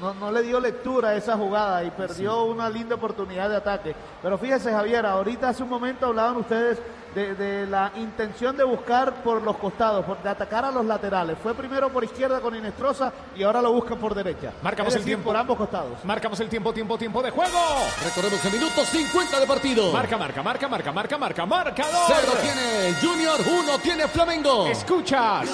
[0.00, 3.94] no, no le dio lectura a esa jugada y perdió una linda oportunidad de ataque.
[4.22, 6.78] Pero fíjese, Javier, ahorita hace un momento hablaban ustedes
[7.14, 11.36] de, de la intención de buscar por los costados, por, de atacar a los laterales.
[11.42, 14.52] Fue primero por izquierda con Inestrosa y ahora lo buscan por derecha.
[14.62, 15.28] Marcamos Es el decir, tiempo.
[15.30, 16.04] por ambos costados.
[16.04, 17.58] Marcamos el tiempo, tiempo, tiempo de juego.
[18.04, 19.92] Recordemos el minuto 50 de partido.
[19.92, 22.06] Marca, marca, marca, marca, marca, marca, marcador.
[22.06, 24.66] Cero tiene Junior, uno tiene Flamengo.
[24.66, 25.48] Escuchas.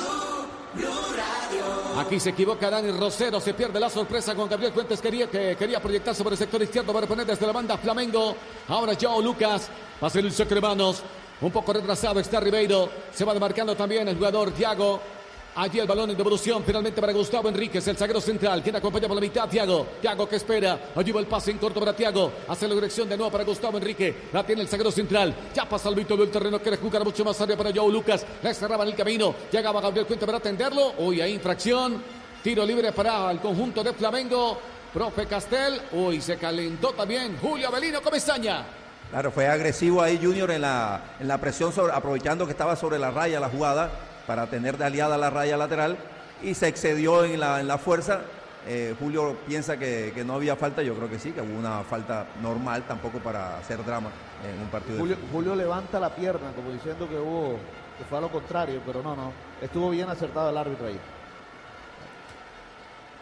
[1.99, 5.81] Aquí se equivoca Dani Rosero, se pierde la sorpresa con Gabriel Fuentes, quería, que quería
[5.81, 8.37] proyectarse por el sector izquierdo para poner desde la banda Flamengo.
[8.69, 9.71] Ahora Joao Lucas,
[10.03, 11.03] va a ser el saque de manos.
[11.41, 15.01] Un poco retrasado está Ribeiro, se va demarcando también el jugador Thiago.
[15.57, 19.15] Allí el balón en devolución finalmente para Gustavo Enríquez, el zaguero central, quien acompaña por
[19.15, 19.87] la mitad Thiago.
[20.03, 22.31] Thiago que espera, allí va el pase en corto para Thiago.
[22.49, 24.15] Hace la dirección de nuevo para Gustavo Enrique.
[24.35, 25.35] La tiene el zaguero central.
[25.55, 28.27] Ya pasa el Vito del terreno, quiere jugar mucho más área para Joao Lucas.
[28.43, 29.35] Le cerraban el camino.
[29.51, 30.93] Llegaba Gabriel Cuenta para atenderlo.
[30.99, 32.03] Uy, hay infracción.
[32.43, 34.59] Tiro libre para el conjunto de Flamengo.
[34.93, 35.81] Profe Castel.
[35.93, 38.76] Uy, se calentó también Julio Avelino Comesaña.
[39.11, 42.99] Claro, fue agresivo ahí Junior en la, en la presión, sobre- aprovechando que estaba sobre
[42.99, 43.91] la raya la jugada
[44.27, 45.97] para tener de aliada la raya lateral
[46.43, 48.21] y se excedió en la, en la fuerza.
[48.69, 51.83] Eh, Julio piensa que, que no había falta, yo creo que sí, que hubo una
[51.85, 54.11] falta normal, tampoco para hacer drama
[54.45, 54.99] en un partido.
[54.99, 55.17] Julio.
[55.31, 57.59] Julio levanta la pierna como diciendo que hubo
[57.97, 59.33] que fue a lo contrario, pero no, no.
[59.63, 60.99] Estuvo bien acertado el árbitro ahí.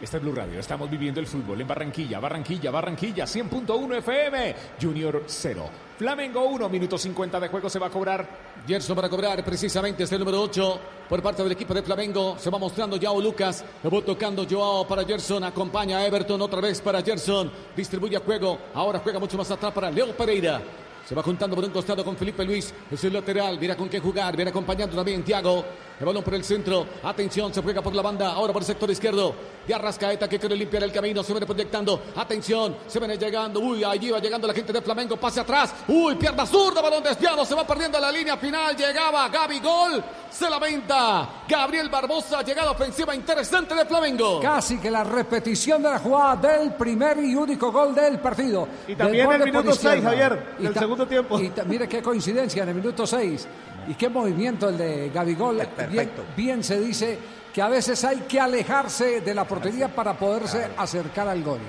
[0.01, 0.59] Este es Blue Radio.
[0.59, 4.55] Estamos viviendo el fútbol en Barranquilla, Barranquilla, Barranquilla, 100.1 FM.
[4.81, 5.69] Junior 0.
[5.97, 8.27] Flamengo 1, minuto 50 de juego se va a cobrar.
[8.67, 12.35] Gerson para cobrar precisamente es el número 8 por parte del equipo de Flamengo.
[12.37, 13.63] Se va mostrando Joao Lucas.
[13.85, 15.45] Va tocando Joao para Gerson.
[15.45, 17.49] Acompaña a Everton otra vez para Gerson.
[17.73, 18.59] Distribuye a juego.
[18.73, 20.61] Ahora juega mucho más atrás para Leo Pereira.
[21.07, 22.73] Se va juntando por un costado con Felipe Luis.
[22.91, 23.59] Es el lateral.
[23.59, 24.35] Mira con qué jugar.
[24.35, 25.63] Viene acompañando también Thiago.
[25.99, 26.85] El balón por el centro.
[27.03, 28.33] Atención, se juega por la banda.
[28.33, 29.33] Ahora por el sector izquierdo.
[29.67, 31.23] De Arrascaeta que quiere limpiar el camino.
[31.23, 32.01] Se viene proyectando.
[32.15, 32.75] Atención.
[32.87, 33.59] Se viene llegando.
[33.59, 35.15] Uy, allí va llegando la gente de Flamengo.
[35.17, 35.75] Pase atrás.
[35.87, 36.81] Uy, pierna zurda.
[36.81, 37.45] Balón desviado.
[37.45, 38.75] Se va perdiendo la línea final.
[38.75, 40.03] Llegaba Gaby Gol.
[40.31, 41.29] Se la venta.
[41.47, 42.41] Gabriel Barbosa.
[42.41, 44.39] Llegada ofensiva interesante de Flamengo.
[44.41, 48.67] Casi que la repetición de la jugada del primer y único gol del partido.
[48.87, 50.09] Y también Del el minuto seis, izquierda.
[50.09, 51.39] Javier, Y del ta- segundo tiempo.
[51.39, 53.47] Y mire qué coincidencia en el minuto 6.
[53.87, 55.57] Y qué movimiento el de Gabigol.
[55.57, 56.23] Bien, perfecto.
[56.35, 57.19] bien se dice
[57.53, 61.59] que a veces hay que alejarse de la portería para poderse acercar al gol.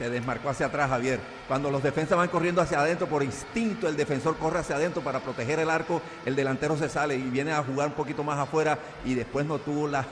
[0.00, 1.20] Se desmarcó hacia atrás Javier.
[1.46, 5.20] Cuando los defensas van corriendo hacia adentro, por instinto el defensor corre hacia adentro para
[5.20, 8.78] proteger el arco, el delantero se sale y viene a jugar un poquito más afuera
[9.04, 10.06] y después no tuvo la,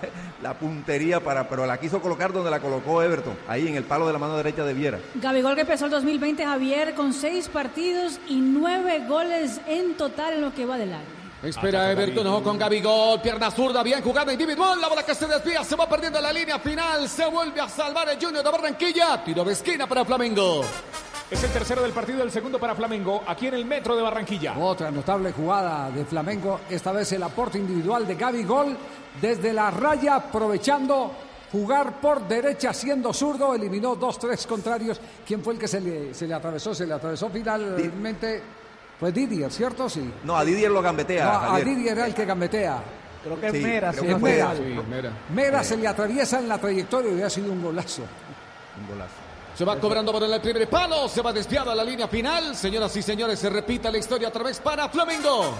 [0.61, 4.12] puntería para, pero la quiso colocar donde la colocó Everton, ahí en el palo de
[4.12, 4.99] la mano derecha de Viera.
[5.14, 10.43] Gabigol que empezó el 2020, Javier, con seis partidos y nueve goles en total en
[10.43, 11.28] lo que va del año.
[11.43, 15.62] Espera Everton, ojo con Gabigol, pierna zurda, bien jugada individual, la bola que se desvía,
[15.62, 19.45] se va perdiendo la línea final, se vuelve a salvar el Junior de Barranquilla, tiro
[19.45, 20.62] de esquina para Flamengo.
[21.30, 24.59] Es el tercero del partido, el segundo para Flamengo, aquí en el metro de Barranquilla.
[24.59, 28.76] Otra notable jugada de Flamengo, esta vez el aporte individual de Gaby Gol
[29.20, 31.12] desde la raya, aprovechando
[31.53, 35.01] jugar por derecha siendo zurdo, eliminó dos, tres contrarios.
[35.24, 36.74] ¿Quién fue el que se le, se le atravesó?
[36.74, 38.43] Se le atravesó finalmente,
[38.99, 39.88] fue Didier, ¿cierto?
[39.88, 40.11] Sí.
[40.24, 41.24] No, a Didier lo gambetea.
[41.24, 41.61] No, a.
[41.61, 42.82] Didier era el que gambetea.
[43.22, 44.55] Creo que es Mera, sí, es Mera.
[44.55, 45.12] Sí, mira.
[45.34, 48.03] Mera se le atraviesa en la trayectoria y hubiera sido un golazo.
[48.80, 49.14] Un golazo.
[49.57, 52.55] Se va cobrando por el primer palo, se va desviado a la línea final.
[52.55, 55.55] Señoras y señores, se repita la historia otra vez para Flamengo.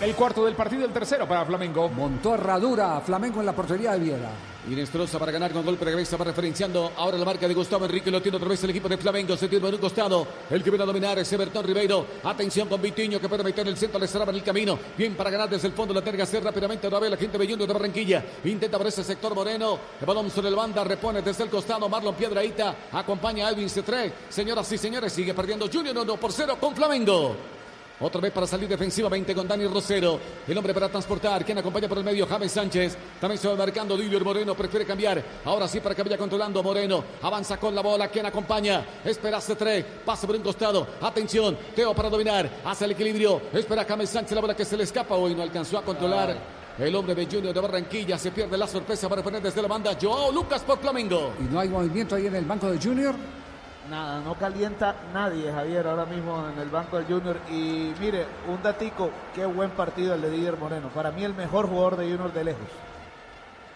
[0.00, 1.88] El cuarto del partido, el tercero para Flamengo.
[1.88, 4.30] Montó herradura Flamengo en la portería de Viera.
[4.70, 8.08] Inestrosa para ganar con golpe de cabeza, va referenciando ahora la marca de Gustavo Enrique,
[8.08, 10.70] lo tiene otra vez el equipo de Flamengo, se tiene en un costado, el que
[10.70, 13.98] viene a dominar es Everton Ribeiro, atención con Vitiño que puede meter en el centro,
[13.98, 16.86] le cerraba en el camino, bien para ganar desde el fondo, la que hacer rápidamente
[16.86, 20.30] otra vez la gente de Junior de Barranquilla, intenta por ese sector Moreno, el balón
[20.30, 24.76] sobre el banda, repone desde el costado, Marlon Piedraíta, acompaña a Edwin Cetré, señoras y
[24.76, 27.57] señores, sigue perdiendo Junior 1 por 0 con Flamengo.
[28.00, 30.20] Otra vez para salir defensivamente con Dani Rosero.
[30.46, 31.44] El hombre para transportar.
[31.44, 32.96] Quien acompaña por el medio, James Sánchez.
[33.20, 34.54] También se va marcando Dilio Moreno.
[34.54, 35.22] Prefiere cambiar.
[35.44, 37.02] Ahora sí para que vaya controlando Moreno.
[37.22, 38.08] Avanza con la bola.
[38.08, 38.84] Quien acompaña.
[39.04, 39.84] Espera C3.
[40.04, 40.86] Pasa por un costado.
[41.00, 41.58] Atención.
[41.74, 42.48] Teo para dominar.
[42.64, 43.42] Hace el equilibrio.
[43.52, 44.32] Espera James Sánchez.
[44.32, 45.16] La bola que se le escapa.
[45.16, 46.36] Hoy no alcanzó a controlar.
[46.78, 49.98] El hombre de Junior de Barranquilla se pierde la sorpresa para poner desde la banda
[50.00, 51.32] Joao Lucas por Flamengo.
[51.40, 53.16] Y no hay movimiento ahí en el banco de Junior.
[53.90, 57.38] Nada, no calienta nadie, Javier, ahora mismo en el banco del Junior.
[57.50, 60.88] Y mire, un datico, qué buen partido el de Didier Moreno.
[60.88, 62.68] Para mí el mejor jugador de Junior de lejos.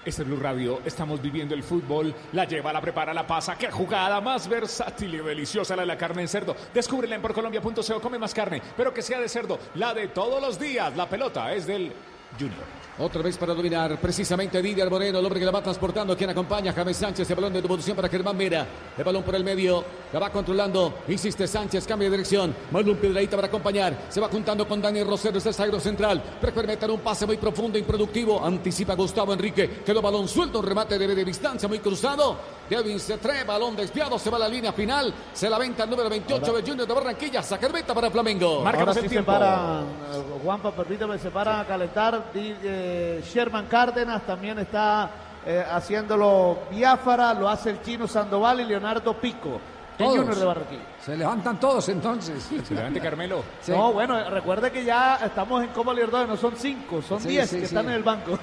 [0.04, 3.70] Este es Blue Radio, estamos viviendo el fútbol, la lleva, la prepara, la pasa, qué
[3.70, 6.56] jugada más versátil y deliciosa la de la carne en cerdo.
[6.74, 10.58] Descúbrela en porcolombia.co, come más carne, pero que sea de cerdo, la de todos los
[10.58, 10.96] días.
[10.96, 11.92] La pelota es del
[12.38, 12.82] Junior.
[12.98, 16.74] Otra vez para dominar, precisamente Didier Moreno, el hombre que la va transportando, quien acompaña,
[16.74, 18.66] James Sánchez, el balón de devolución para Germán Mera,
[18.98, 23.36] el balón por el medio, la va controlando, insiste Sánchez, cambia de dirección, Marlon Piedraíta
[23.36, 27.00] para acompañar, se va juntando con Daniel Rosero, es el zaguero central, prefiere meter un
[27.00, 31.68] pase muy profundo, improductivo, anticipa Gustavo Enrique, quedó balón suelto, un remate de, de distancia
[31.70, 32.36] muy cruzado,
[32.68, 35.90] Kevin se trae, balón desviado, se va a la línea final, se la venta el
[35.90, 38.66] número 28 de Junior de Barranquilla, saca el meta para Flamengo.
[38.66, 42.21] Ahora sí se paran, eh, Juanpa, permítame, se paran a calentar.
[42.34, 45.10] Eh, Sherman Cárdenas también está
[45.46, 49.60] eh, haciéndolo Biafara, lo hace el chino Sandoval y Leonardo Pico.
[49.98, 50.16] El Todos.
[50.18, 50.82] Junior de Barranquilla.
[51.04, 52.48] Se levantan todos entonces.
[52.66, 53.44] Se levante Carmelo.
[53.60, 53.70] Sí.
[53.72, 57.48] No, bueno, recuerde que ya estamos en Copa Libertadores, no son cinco, son Sí, diez
[57.50, 57.74] sí, que sí.
[57.74, 58.38] están en el banco.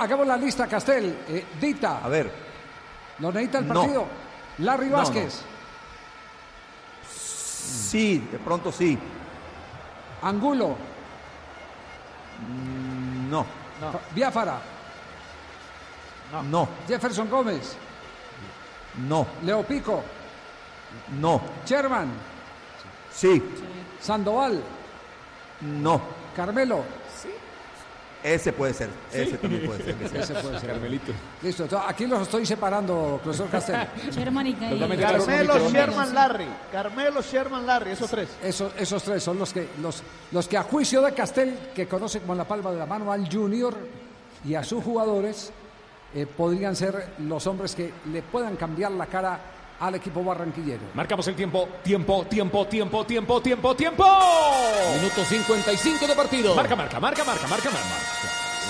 [0.00, 1.18] Hagamos la lista, Castel.
[1.28, 2.00] Eh, Dita.
[2.02, 2.32] A ver,
[3.18, 3.74] ¿Lo necesita el No.
[3.74, 4.06] partido?
[4.58, 4.96] Larry No, no.
[4.98, 5.42] Vázquez.
[7.06, 8.98] sí, de pronto sí.
[10.22, 10.76] Angulo.
[12.38, 13.44] Mm, No,
[14.14, 14.60] Biafara.
[16.50, 17.76] no, Jefferson Gómez.
[19.08, 20.02] no, Leo Pico.
[21.20, 22.10] no, Sherman.
[23.12, 23.42] sí,
[24.00, 24.62] Sandoval.
[25.60, 26.00] no.
[26.36, 26.84] Carmelo.
[28.22, 29.96] Ese puede ser, ese también puede ser.
[30.16, 30.70] Ese puede ser.
[30.70, 31.12] Carmelito.
[31.40, 33.86] Listo, entonces, aquí los estoy separando, profesor Castel.
[34.10, 36.46] Sherman y Carmelo, Sherman, Larry.
[36.72, 38.28] Carmelo, Sherman, Larry, esos tres.
[38.42, 40.02] Esos, esos tres son los que, los,
[40.32, 43.32] los que a juicio de Castel, que conoce como la palma de la mano al
[43.32, 43.76] Junior
[44.44, 45.52] y a sus jugadores,
[46.14, 49.40] eh, podrían ser los hombres que le puedan cambiar la cara
[49.80, 50.82] al equipo barranquillero.
[50.94, 54.04] Marcamos el tiempo, tiempo, tiempo, tiempo, tiempo, tiempo, tiempo.
[54.96, 56.54] Minuto 55 de partido.
[56.54, 57.88] Marca, marca, marca, marca, marca, marca.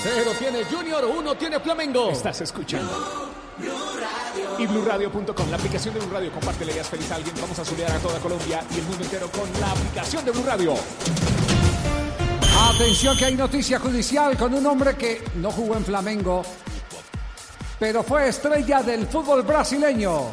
[0.02, 2.10] Cero tiene Junior, uno tiene Flamengo.
[2.10, 3.28] Estás escuchando.
[4.58, 6.30] Y BlueRadio.com, la aplicación de Blue Radio.
[6.32, 7.34] Compártele y haz feliz a alguien.
[7.40, 10.44] Vamos a solear a toda Colombia y el mundo entero con la aplicación de Blue
[10.44, 10.74] Radio.
[12.70, 16.42] Atención que hay noticia judicial con un hombre que no jugó en Flamengo,
[17.78, 20.26] pero fue estrella del fútbol brasileño.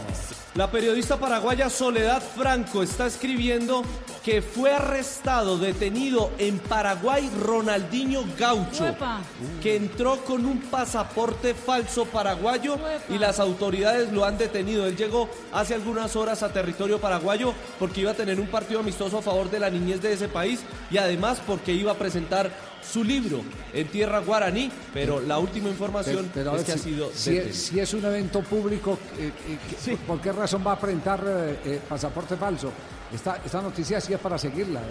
[0.56, 3.84] La periodista paraguaya Soledad Franco está escribiendo
[4.24, 9.20] que fue arrestado, detenido en Paraguay Ronaldinho Gaucho, Uepa.
[9.62, 13.14] que entró con un pasaporte falso paraguayo Uepa.
[13.14, 14.88] y las autoridades lo han detenido.
[14.88, 19.18] Él llegó hace algunas horas a territorio paraguayo porque iba a tener un partido amistoso
[19.18, 22.50] a favor de la niñez de ese país y además porque iba a presentar
[22.86, 23.42] su libro
[23.74, 27.56] en tierra guaraní, pero la última información Pero es que si, ha sido si es,
[27.56, 31.60] si es un evento público, eh, eh, que- ¿por qué razón va a presentar eh,
[31.66, 32.72] eh, pasaporte falso?
[33.14, 34.82] Esta, esta noticia sí es para seguirla.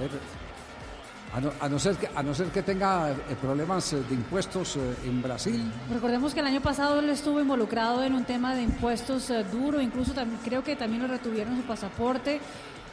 [1.35, 4.15] a no, a no ser que, a no ser que tenga eh, problemas eh, de
[4.15, 5.65] impuestos eh, en Brasil.
[5.93, 9.81] Recordemos que el año pasado él estuvo involucrado en un tema de impuestos eh, duro,
[9.81, 12.41] incluso también, creo que también lo retuvieron su pasaporte,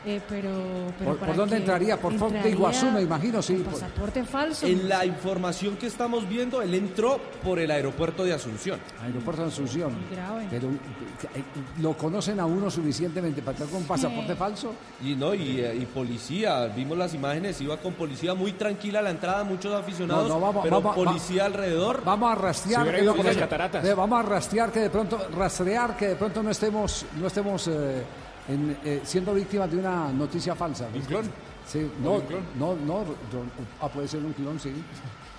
[0.05, 0.51] eh, pero,
[0.97, 1.99] pero ¿Por, ¿para por dónde entraría?
[1.99, 3.53] Por Fort de Iguazú, me imagino, sí.
[3.55, 4.65] con por- pasaporte falso.
[4.65, 8.79] En la información que estamos viendo, él entró por el aeropuerto de Asunción.
[9.03, 9.93] Aeropuerto de Asunción.
[9.93, 10.47] Muy grave.
[10.49, 11.43] Pero eh,
[11.81, 14.37] ¿lo conocen a uno suficientemente para estar con pasaporte Sí.
[14.39, 14.73] falso?
[15.03, 19.01] Y no, y, eh, y policía, vimos las imágenes, iba con policía muy tranquila a
[19.03, 22.03] la entrada, muchos aficionados, No, no, vamos- pero vamos- policía alrededor.
[22.03, 22.85] Vamos a rastrear.
[22.85, 27.05] Que que- eh, vamos a rastrear que de pronto, rastrear que de pronto no estemos,
[27.19, 28.03] no estemos eh,
[28.47, 30.87] en, eh, siendo víctimas de una noticia falsa.
[30.93, 31.31] ¿Un clon?
[31.67, 32.21] Sí, no,
[32.57, 33.05] no, no,
[33.79, 34.73] ah, puede ser un clon, sí.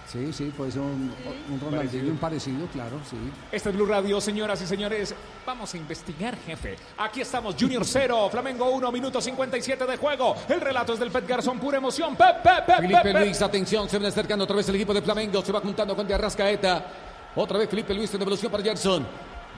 [0.06, 1.10] Sí, sí, puede ser un,
[1.50, 3.16] un Ronaldinho, un parecido, claro, sí.
[3.50, 5.14] Este es Blue Radio, señoras y señores.
[5.46, 6.76] Vamos a investigar, jefe.
[6.98, 10.34] Aquí estamos, Junior 0, Flamengo 1, minuto 57 de juego.
[10.48, 12.14] El relato es del Pet Garzón, pura emoción.
[12.14, 13.22] Pep, pep, pep, Felipe pep, pep.
[13.22, 16.06] Luis, atención, se viene acercando otra vez el equipo de Flamengo, se va juntando con
[16.06, 16.86] de Arrascaeta.
[17.34, 19.06] Otra vez Felipe Luis en devolución para Gerson.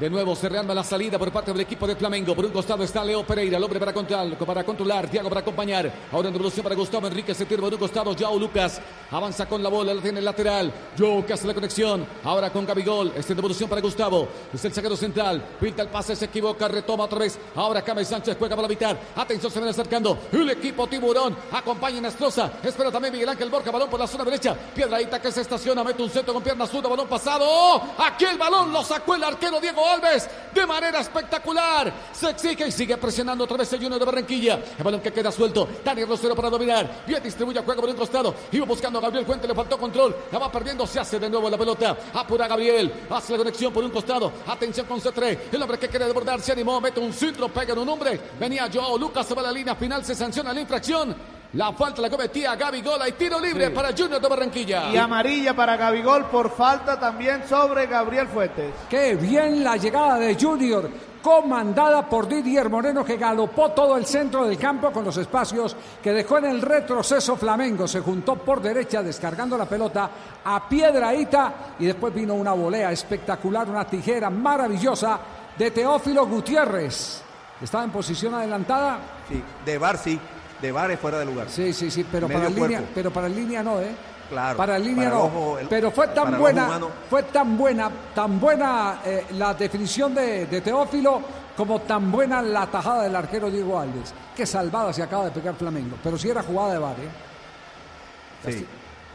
[0.01, 2.35] De nuevo se rearma la salida por parte del equipo de Flamengo.
[2.35, 5.93] Por un costado está Leo Pereira, el hombre para controlar, para para acompañar.
[6.11, 8.13] Ahora en devolución para Gustavo Enrique, se tira por un costado.
[8.19, 8.81] Joao Lucas
[9.13, 10.73] avanza con la bola, la tiene el lateral.
[10.99, 12.05] Joao que hace la conexión.
[12.25, 14.27] Ahora con Gabigol, está en devolución para Gustavo.
[14.53, 15.41] Es el saquero central.
[15.61, 17.39] Pinta el pase, se equivoca, retoma otra vez.
[17.55, 18.97] Ahora Came Sánchez juega para la mitad.
[19.15, 20.19] Atención, se viene acercando.
[20.33, 22.51] El equipo Tiburón acompaña en Estroza.
[22.65, 24.57] Espera también Miguel Ángel Borja, balón por la zona derecha.
[24.75, 27.81] Piedraíta que se estaciona, mete un centro con pierna zurda, balón pasado.
[27.97, 31.93] Aquí el balón lo sacó el arquero Diego Alves de manera espectacular.
[32.13, 34.61] Se exige y sigue presionando otra vez el Junior de Barranquilla.
[34.79, 35.69] El balón que queda suelto.
[35.85, 37.03] Dani Rosero para dominar.
[37.07, 38.35] Bien distribuye juego por un costado.
[38.53, 40.15] Iba buscando a Gabriel Fuente, le faltó control.
[40.31, 41.97] La va perdiendo, se hace de nuevo la pelota.
[42.15, 42.93] Apura Gabriel.
[43.11, 44.33] Hace la conexión por un costado.
[44.47, 45.39] Atención con C3.
[45.53, 46.81] El hombre que quiere desbordar se animó.
[46.81, 48.21] Mete un centro, pega en un hombre.
[48.39, 50.05] Venía Joao Lucas, se va a la línea final.
[50.05, 51.34] Se sanciona la infracción.
[51.55, 54.91] La falta la cometía Gaby Gola y tiro libre para Junior de Barranquilla.
[54.91, 58.73] Y amarilla para Gabigol por falta también sobre Gabriel Fuentes.
[58.91, 60.91] Qué bien la llegada de Junior,
[61.23, 66.13] comandada por Didier Moreno, que galopó todo el centro del campo con los espacios que
[66.13, 67.87] dejó en el retroceso Flamengo.
[67.87, 70.11] Se juntó por derecha descargando la pelota
[70.45, 75.21] a Piedraíta y después vino una volea espectacular, una tijera maravillosa
[75.57, 77.23] de Teófilo Gutiérrez.
[77.63, 78.99] Estaba en posición adelantada.
[79.29, 80.19] Sí, de Barci,
[80.61, 81.47] de Bar es fuera de lugar.
[81.51, 83.95] Sí, sí, sí, pero Medio para línea, pero para línea no, ¿eh?
[84.31, 84.57] Claro.
[84.57, 85.25] Para línea para no.
[85.27, 86.91] ojo- el- pero fue tan buena, humano.
[87.11, 91.21] fue tan buena, tan buena eh, la definición de, de Teófilo
[91.57, 94.15] como tan buena la tajada del arquero Diego Alves.
[94.35, 95.97] Qué salvada se acaba de pegar Flamengo.
[96.03, 98.51] Pero sí era jugada de bar, ¿eh?
[98.53, 98.67] Sí.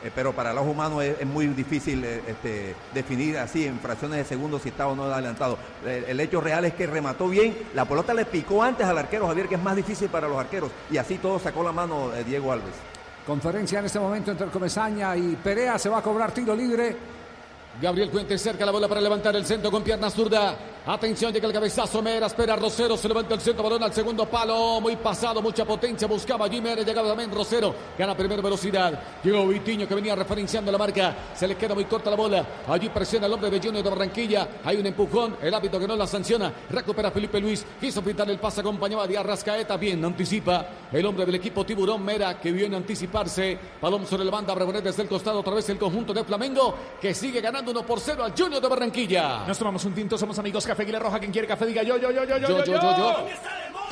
[0.04, 3.80] Eh, pero para el ojo humano es, es muy difícil eh, este, definir así en
[3.80, 5.58] fracciones de segundos si está o no adelantado.
[5.86, 9.28] El, el hecho real es que remató bien, la pelota le picó antes al arquero
[9.28, 12.24] Javier, que es más difícil para los arqueros, y así todo sacó la mano eh,
[12.24, 12.76] Diego Alves.
[13.28, 15.78] Conferencia en este momento entre Comesaña y Perea.
[15.78, 16.95] Se va a cobrar tiro libre.
[17.80, 20.56] Gabriel Fuentes cerca la bola para levantar el centro con pierna zurda.
[20.86, 22.01] Atención, llega el cabezazo.
[22.01, 22.97] Mera espera Rosero.
[22.97, 24.80] Se levanta el centro, balón al segundo palo.
[24.82, 26.07] Muy pasado, mucha potencia.
[26.07, 26.86] Buscaba Jiménez.
[26.86, 27.75] Llegaba también Rosero.
[27.97, 28.99] Gana primera velocidad.
[29.23, 31.15] Llegó Vitiño que venía referenciando la marca.
[31.36, 32.45] Se le queda muy corta la bola.
[32.67, 34.47] Allí presiona el hombre de Junior de Barranquilla.
[34.63, 35.38] Hay un empujón.
[35.41, 36.51] El árbitro que no la sanciona.
[36.69, 37.65] Recupera Felipe Luis.
[37.80, 38.61] Quiso pintar el pase.
[38.61, 39.77] Acompañaba de Arrascaeta.
[39.77, 40.65] Bien, anticipa.
[40.91, 43.59] El hombre del equipo Tiburón Mera que viene a anticiparse.
[43.82, 44.55] Balón sobre la banda.
[44.55, 45.39] Brabonet desde el costado.
[45.39, 48.67] Otra vez el conjunto de Flamengo que sigue ganando 1 por 0 al Junior de
[48.67, 49.45] Barranquilla.
[49.45, 51.20] Nos tomamos un tinto, somos amigos Café Aguilar Roja.
[51.20, 53.28] Quien quiere café, diga yo, yo, yo, yo, yo, Yo, yo, yo, yo.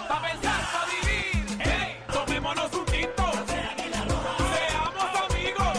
[0.08, 1.58] Pa' pensar, pa' vivir.
[1.60, 3.24] Hey, tomémonos un tinto.
[3.48, 5.78] Seamos amigos.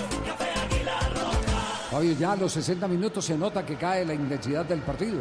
[1.88, 5.20] Fabio, ya a los 60 minutos se nota que cae la intensidad del partido.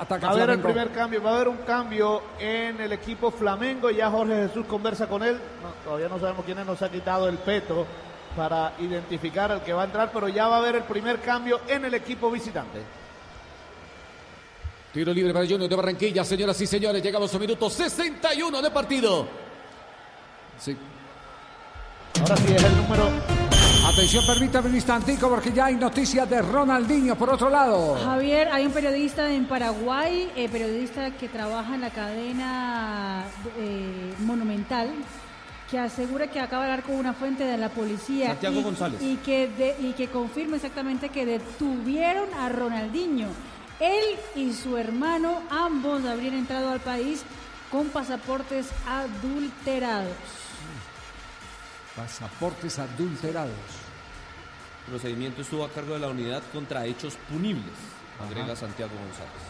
[0.00, 3.30] Ataca Va a haber el primer cambio, va a haber un cambio en el equipo
[3.30, 3.90] Flamengo.
[3.90, 5.34] Ya Jorge Jesús conversa con él.
[5.62, 7.86] No, todavía no sabemos quién nos ha quitado el peto
[8.36, 11.60] para identificar al que va a entrar, pero ya va a haber el primer cambio
[11.68, 12.80] en el equipo visitante.
[14.92, 17.02] Tiro libre para Junior de Barranquilla, señoras y señores.
[17.02, 19.26] Llegamos a minuto 61 de partido.
[20.58, 20.76] Sí.
[22.20, 23.08] Ahora sí es el número.
[23.86, 27.96] Atención, permítame un instantico porque ya hay noticias de Ronaldinho por otro lado.
[28.04, 33.24] Javier, hay un periodista en Paraguay, eh, periodista que trabaja en la cadena
[33.58, 34.90] eh, Monumental,
[35.70, 39.02] que asegura que acaba de hablar con una fuente de la policía Santiago y, González.
[39.02, 43.28] y que de- y que confirma exactamente que detuvieron a Ronaldinho.
[43.78, 44.04] Él
[44.34, 47.22] y su hermano ambos habrían entrado al país
[47.70, 50.12] con pasaportes adulterados.
[51.96, 53.54] Pasaportes adulterados.
[54.86, 57.72] El procedimiento estuvo a cargo de la unidad contra hechos punibles,
[58.20, 59.42] agrega Santiago González.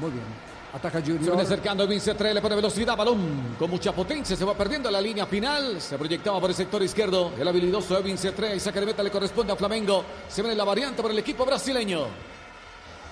[0.00, 0.24] Muy bien.
[0.72, 1.40] Ataca Se viene Junior.
[1.40, 5.26] acercando Edwin C3, le pone velocidad, balón con mucha potencia, se va perdiendo la línea
[5.26, 9.52] final, se proyectaba por el sector izquierdo, el habilidoso C3, saque de meta le corresponde
[9.52, 12.06] a Flamengo, se viene la variante por el equipo brasileño.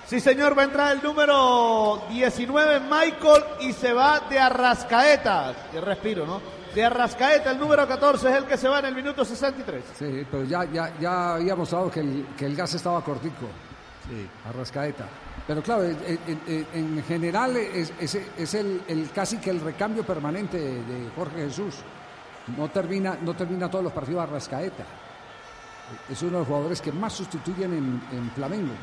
[0.07, 5.55] Sí, señor, va a entrar el número 19, Michael, y se va de Arrascaeta.
[5.71, 6.39] Qué respiro, ¿no?
[6.75, 9.83] De Arrascaeta, el número 14 es el que se va en el minuto 63.
[9.97, 13.47] Sí, pero ya, ya, ya había mostrado que el, que el gas estaba cortico.
[14.07, 14.27] Sí.
[14.47, 15.07] Arrascaeta.
[15.47, 16.41] Pero claro, en, en-
[16.73, 17.91] en- en general es,
[18.55, 21.75] el, casi que el recambio permanente de, Jorge Jesús.
[22.57, 24.83] No termina, no termina todos los partidos Arrascaeta.
[26.09, 28.73] Es uno de los jugadores que más sustituyen en, en Flamengo.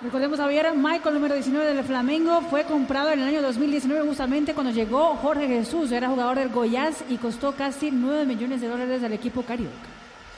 [0.00, 4.72] Recordemos, Javier, Michael, número 19 del Flamengo, fue comprado en el año 2019 justamente cuando
[4.72, 5.90] llegó Jorge Jesús.
[5.92, 9.74] Era jugador del Goiás y costó casi 9 millones de dólares al equipo carioca.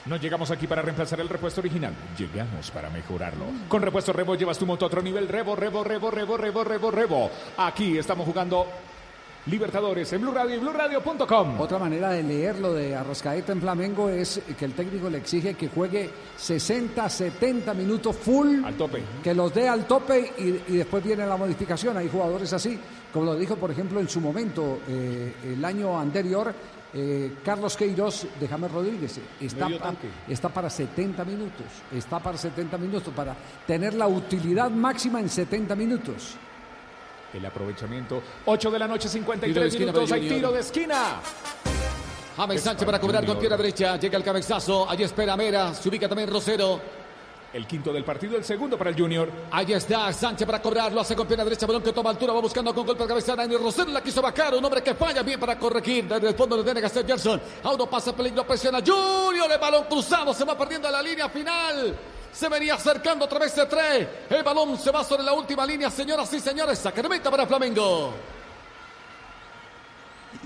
[0.05, 3.45] No llegamos aquí para reemplazar el repuesto original, llegamos para mejorarlo.
[3.67, 5.27] Con repuesto Rebo llevas tu moto a otro nivel.
[5.27, 7.31] Rebo, Rebo, Rebo, Rebo, Rebo, Rebo, Rebo.
[7.57, 8.65] Aquí estamos jugando
[9.47, 11.59] Libertadores en Blue Radio y BlueRadio.com.
[11.59, 15.55] Otra manera de leer lo de Arrascaeta en Flamengo es que el técnico le exige
[15.55, 18.63] que juegue 60, 70 minutos full.
[18.63, 19.01] Al tope.
[19.23, 21.97] Que los dé al tope y, y después viene la modificación.
[21.97, 22.79] Hay jugadores así,
[23.11, 26.53] como lo dijo, por ejemplo, en su momento, eh, el año anterior,
[26.93, 29.19] eh, Carlos Queiroz de James Rodríguez.
[29.39, 29.67] Está,
[30.49, 31.65] pa- para 70 minutos.
[31.95, 33.35] Está para 70 minutos, para
[33.65, 36.35] tener la utilidad máxima en 70 minutos.
[37.33, 38.21] El aprovechamiento.
[38.45, 40.11] 8 de la noche, Tiro de 53 esquina minutos.
[40.11, 41.21] Hay tiro de esquina.
[42.37, 43.97] James Sánchez para cobrar con pierna derecha.
[43.97, 44.89] Llega el cabezazo.
[44.89, 45.73] Allí espera Mera.
[45.73, 46.79] Se ubica también Rosero.
[47.53, 49.29] El quinto del partido, el segundo para el Junior.
[49.51, 50.93] Ahí está Sánchez para cobrar.
[50.93, 51.65] Lo hace con pierna derecha.
[51.65, 52.31] Balón que toma altura.
[52.31, 53.35] Va buscando con golpe de cabeza.
[53.35, 54.55] Dani Rosero la quiso bajar.
[54.55, 56.07] Un hombre que falla bien para corregir.
[56.07, 57.41] Desde el fondo lo tiene que hacer Gerson.
[57.63, 58.47] A uno pasa peligro.
[58.47, 59.51] Presiona Junior.
[59.51, 60.33] El balón cruzado.
[60.33, 61.93] Se va perdiendo la línea final.
[62.31, 64.07] Se venía acercando otra vez de tres.
[64.29, 66.79] El balón se va sobre la última línea, señoras y señores.
[66.79, 68.13] Sacramento para Flamengo.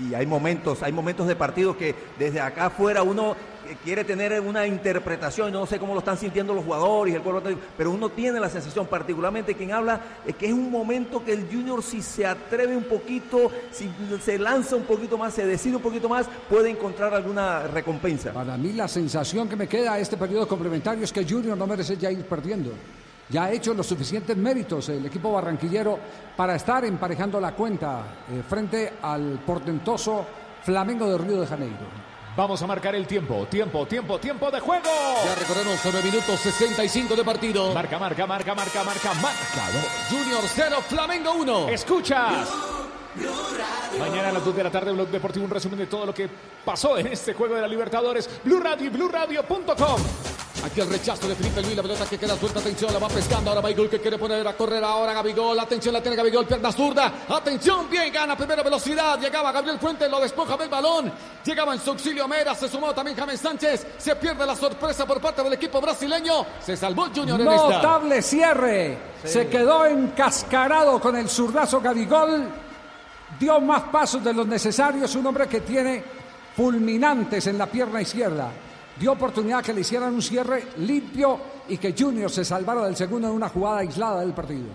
[0.00, 3.36] y hay momentos, hay momentos de partido que desde acá afuera uno
[3.82, 7.90] quiere tener una interpretación, no sé cómo lo están sintiendo los jugadores, el cuerpo pero
[7.90, 11.82] uno tiene la sensación, particularmente quien habla, es que es un momento que el Junior
[11.82, 13.90] si se atreve un poquito, si
[14.22, 18.32] se lanza un poquito más, se decide un poquito más, puede encontrar alguna recompensa.
[18.32, 21.66] Para mí la sensación que me queda a este periodo complementario es que Junior no
[21.66, 22.72] merece ya ir perdiendo.
[23.28, 25.98] Ya ha hecho los suficientes méritos el equipo barranquillero
[26.36, 30.24] para estar emparejando la cuenta eh, frente al portentoso
[30.62, 32.15] Flamengo de Río de Janeiro.
[32.36, 33.46] Vamos a marcar el tiempo.
[33.46, 34.90] Tiempo, tiempo, tiempo de juego.
[35.24, 37.72] Ya recorremos sobre minutos 65 de partido.
[37.72, 39.82] Marca, marca, marca, marca, marca, marcador.
[40.10, 41.68] Junior 0, Flamengo 1.
[41.70, 42.65] Escuchas.
[43.98, 46.28] Mañana a las 2 de la tarde, Blog Deportivo, un resumen de todo lo que
[46.64, 48.28] pasó en este juego de la Libertadores.
[48.44, 50.00] Blue Radio y BlueRadio.com.
[50.64, 53.50] Aquí el rechazo de Felipe Luis, la pelota que queda suelta, atención, la va pescando,
[53.50, 57.12] ahora Baigol que quiere poner a correr ahora Gabigol, atención, la tiene Gabigol, pierna zurda,
[57.28, 61.12] atención, bien, gana primera velocidad, llegaba Gabriel Fuentes, lo despoja del balón,
[61.44, 65.20] llegaba en su auxilio Mera, se sumó también James Sánchez, se pierde la sorpresa por
[65.20, 67.68] parte del equipo brasileño, se salvó Junior en esta.
[67.68, 68.98] Notable cierre.
[69.24, 72.65] Se quedó encascarado con el zurdazo Gabigol.
[73.38, 75.14] Dio más pasos de los necesarios.
[75.16, 76.02] Un hombre que tiene
[76.56, 78.50] fulminantes en la pierna izquierda.
[78.98, 83.28] Dio oportunidad que le hicieran un cierre limpio y que Junior se salvara del segundo
[83.28, 84.68] en una jugada aislada del partido.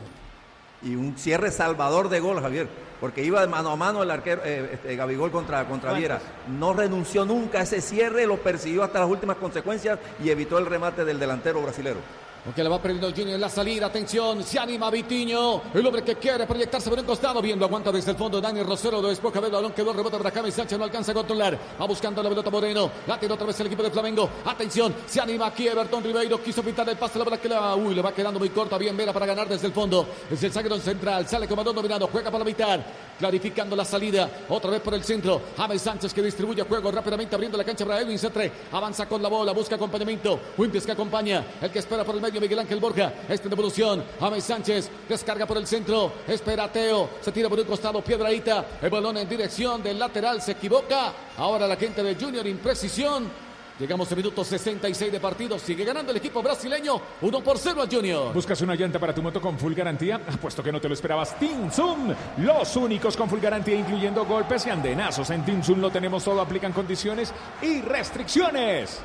[0.83, 2.67] Y un cierre salvador de gol, Javier,
[2.99, 6.19] porque iba de mano a mano el arquero eh, este, Gabigol contra, contra Viera.
[6.47, 10.67] No renunció nunca a ese cierre, lo persiguió hasta las últimas consecuencias y evitó el
[10.67, 11.97] remate del delantero brasilero.
[12.43, 13.85] Porque le va perdiendo Junior en la salida.
[13.85, 15.61] Atención, se anima Vitiño.
[15.75, 17.39] El hombre que quiere proyectarse por un costado.
[17.39, 18.41] Bien, lo aguanta desde el fondo.
[18.41, 19.73] Dani Rosero lo despoja del balón.
[19.73, 20.75] Quedó el rebote para James Sánchez.
[20.79, 21.57] No alcanza a controlar.
[21.79, 22.89] Va buscando la pelota Moreno.
[23.05, 24.27] La tiene otra vez el equipo de Flamengo.
[24.45, 26.41] Atención, se anima aquí Everton Ribeiro.
[26.41, 27.19] Quiso pintar el pase.
[27.19, 27.75] La bola que la.
[27.75, 28.75] Uy, le va quedando muy corta.
[28.79, 30.07] Bien, Vera para ganar desde el fondo.
[30.31, 31.27] Es el zaguero central.
[31.27, 32.07] Sale balón dominado.
[32.07, 32.79] Juega para la mitad.
[33.19, 34.27] Clarificando la salida.
[34.49, 35.39] Otra vez por el centro.
[35.55, 38.51] James Sánchez que distribuye juego rápidamente abriendo la cancha para Edwin Cetre.
[38.71, 39.51] Avanza con la bola.
[39.51, 40.39] Busca acompañamiento.
[40.57, 41.45] Wimpies que acompaña.
[41.61, 43.11] El que espera por el medio Miguel Ángel Borja.
[43.27, 44.03] Esta devolución.
[44.19, 46.13] James Sánchez descarga por el centro.
[46.27, 47.09] Espera Teo.
[47.19, 48.01] Se tira por un costado.
[48.01, 48.65] Piedradita.
[48.81, 50.41] El balón en dirección del lateral.
[50.41, 51.11] Se equivoca.
[51.37, 52.45] Ahora la gente de Junior.
[52.47, 53.51] Imprecisión.
[53.81, 55.57] Llegamos a minuto 66 de partido.
[55.57, 57.01] Sigue ganando el equipo brasileño.
[57.19, 58.31] 1 por 0 al Junior.
[58.31, 60.21] ¿Buscas una llanta para tu moto con full garantía?
[60.31, 61.37] Apuesto que no te lo esperabas.
[61.39, 65.31] Team Zoom, los únicos con full garantía, incluyendo golpes y andenazos.
[65.31, 68.99] En Team Zoom lo tenemos todo, aplican condiciones y restricciones.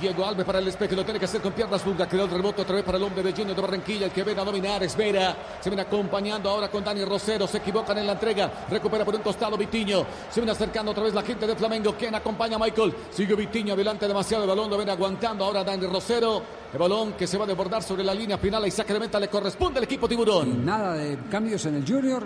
[0.00, 2.06] Diego Alves para el espejo, lo tiene que hacer con piernas zurda.
[2.06, 4.40] Quedó el rebote otra vez para el hombre de Junior de Barranquilla, el que viene
[4.40, 5.34] a dominar, espera.
[5.60, 7.46] Se viene acompañando ahora con Dani Rosero.
[7.46, 8.50] Se equivocan en la entrega.
[8.68, 10.04] Recupera por un costado Vitiño.
[10.30, 11.94] Se viene acercando otra vez la gente de Flamengo.
[11.94, 12.94] Quien acompaña a Michael.
[13.10, 14.70] Sigue Vitiño adelante demasiado el balón.
[14.70, 16.42] Lo viene aguantando ahora Dani Rosero.
[16.72, 19.78] El balón que se va a desbordar sobre la línea final y meta le corresponde
[19.78, 20.64] al equipo Tiburón.
[20.64, 22.22] Nada de cambios en el Junior.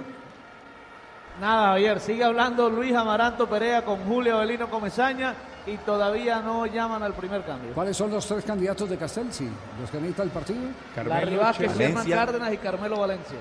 [1.40, 5.34] Nada, ayer sigue hablando Luis Amaranto Perea con Julio Avelino Comesaña
[5.66, 7.72] y todavía no llaman al primer cambio.
[7.74, 9.48] ¿Cuáles son los tres candidatos de Castelsi?
[9.80, 10.60] ¿Los que necesita el partido?
[10.94, 12.16] Germán Valencia.
[12.16, 13.38] Cárdenas y Carmelo Valencia.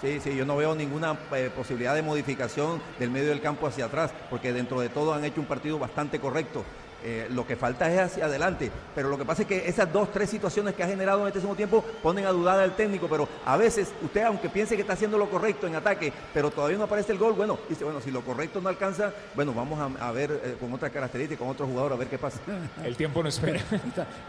[0.00, 3.84] Sí, sí, yo no veo ninguna eh, posibilidad de modificación del medio del campo hacia
[3.84, 6.64] atrás, porque dentro de todo han hecho un partido bastante correcto.
[7.02, 10.12] Eh, lo que falta es hacia adelante, pero lo que pasa es que esas dos,
[10.12, 13.26] tres situaciones que ha generado en este segundo tiempo ponen a dudar al técnico, pero
[13.46, 16.84] a veces usted, aunque piense que está haciendo lo correcto en ataque, pero todavía no
[16.84, 20.12] aparece el gol, bueno, dice, bueno, si lo correcto no alcanza, bueno, vamos a, a
[20.12, 22.38] ver eh, con otras características, con otro jugador, a ver qué pasa.
[22.84, 23.60] El tiempo no espera.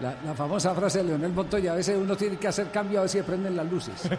[0.01, 3.01] La, la famosa frase de Leonel Montoya, a veces uno tiene que hacer cambio a
[3.01, 4.01] ver si prenden las luces.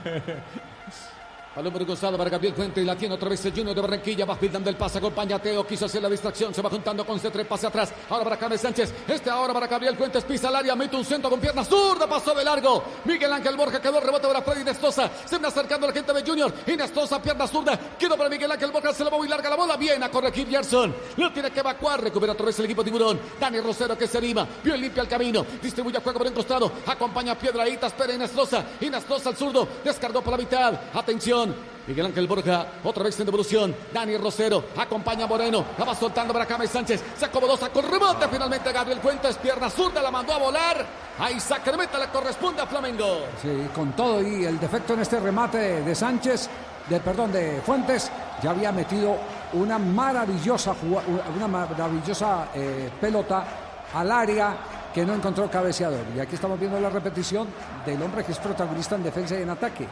[1.54, 4.24] Balón por costado para Gabriel Fuente la tiene otra vez el Junior de Barranquilla.
[4.24, 5.66] Va pintando el pase, acompaña Teo.
[5.66, 7.92] Quiso hacer la distracción, se va juntando con C3, pase atrás.
[8.08, 8.94] Ahora para James Sánchez.
[9.06, 12.34] Este ahora para Gabriel Fuentes, pisa al área, mete un centro con pierna zurda, pasó
[12.34, 12.82] de largo.
[13.04, 15.10] Miguel Ángel Borja quedó el rebote para Freddy Nestosa.
[15.26, 16.54] Se viene acercando la gente de Junior.
[16.66, 17.78] Y Nestosa, pierna zurda.
[17.98, 19.76] Quedó para Miguel Ángel Borja, se la va muy larga la bola.
[19.76, 20.94] Bien a corregir Gerson.
[21.18, 23.20] Lo tiene que evacuar, recupera otra vez el equipo Tiburón.
[23.38, 25.44] Dani Rosero que se anima, bien limpia el camino.
[25.62, 26.72] Distribuye juego por un costado.
[26.86, 28.64] Acompaña a Piedraíta, espera Inestrosa.
[28.80, 30.80] Inestrosa al zurdo, descargó por la mitad.
[30.94, 31.41] Atención.
[31.86, 33.74] Miguel Ángel Borja, otra vez en devolución.
[33.92, 35.64] Dani Rosero, acompaña a Moreno.
[35.78, 37.02] La va soltando para James Sánchez.
[37.16, 38.28] Se acomodó, sacó el.
[38.28, 40.86] Finalmente Gabriel Fuentes, pierna zurda, la mandó a volar.
[41.18, 43.26] Ahí Sacramento le corresponde a Flamengo.
[43.40, 46.48] Sí, con todo y el defecto en este remate de Sánchez,
[46.88, 48.10] de perdón, de Fuentes,
[48.42, 49.16] ya había metido
[49.54, 50.74] una maravillosa
[51.36, 53.44] una maravillosa eh, pelota
[53.94, 54.56] al área
[54.92, 56.04] que no encontró cabeceador.
[56.14, 57.48] Y aquí estamos viendo la repetición
[57.84, 59.86] del hombre que es protagonista en defensa y en ataque,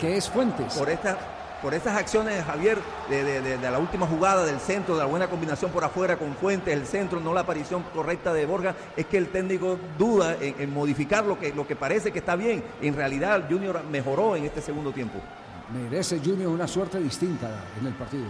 [0.00, 0.74] que es Fuentes.
[0.74, 1.18] Por esta,
[1.62, 2.78] por estas acciones, Javier,
[3.08, 6.16] de, de- de- de la última jugada del centro, de la buena combinación por afuera
[6.16, 10.36] con Fuentes, el centro, no la aparición correcta de Borja, es que el técnico duda
[10.40, 12.64] en, en modificar lo que, lo que parece que está bien.
[12.80, 15.18] En realidad, Junior mejoró en este segundo tiempo.
[15.72, 17.48] Merece Junior una suerte distinta
[17.80, 18.24] en el partido.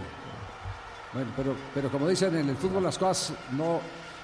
[1.13, 3.81] Bueno, pero, pero como dicen en el fútbol las cosas no,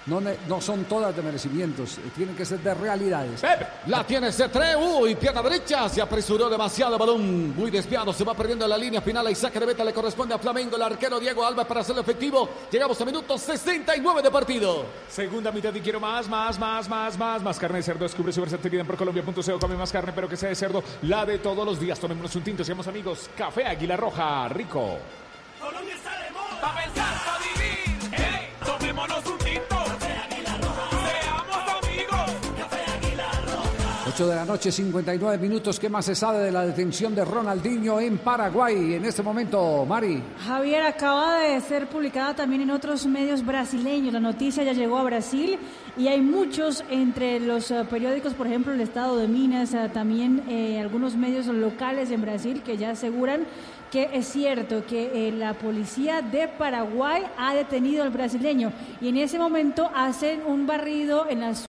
[0.08, 3.41] no, no son todas de merecimientos, eh, tienen que ser de realidades.
[3.88, 8.68] La tiene C3, uy, pierna derecha, se apresuró demasiado, balón muy desviado, se va perdiendo
[8.68, 11.66] la línea final, y saque de beta le corresponde a Flamengo, el arquero Diego Alba
[11.66, 12.49] para hacerlo efectivo.
[12.72, 14.86] Llegamos a minuto 69 de partido.
[15.10, 17.41] Segunda mitad y quiero más, más, más, más, más.
[17.41, 18.03] Más carne de cerdo.
[18.03, 19.60] Descubre su versatilidad en procolombia.co.
[19.60, 20.84] Come más carne, pero que sea de cerdo.
[21.03, 21.99] La de todos los días.
[21.99, 22.64] Tomémonos un tinto.
[22.64, 23.30] Seamos amigos.
[23.38, 24.47] Café Águila Roja.
[24.49, 24.97] Rico.
[25.60, 26.62] Colombia está de moda.
[26.62, 27.36] Pa' pensar,
[34.18, 35.80] 8 de la noche, 59 minutos.
[35.80, 40.24] ¿Qué más se sabe de la detención de Ronaldinho en Paraguay en este momento, Mari?
[40.43, 44.11] Javier acaba de ser publicada también en otros medios brasileños.
[44.11, 45.59] La noticia ya llegó a Brasil
[45.97, 50.41] y hay muchos entre los eh, periódicos, por ejemplo, el Estado de Minas, eh, también
[50.49, 53.45] eh, algunos medios locales en Brasil que ya aseguran
[53.91, 59.18] que es cierto que eh, la policía de Paraguay ha detenido al brasileño y en
[59.18, 61.65] ese momento hacen un barrido en las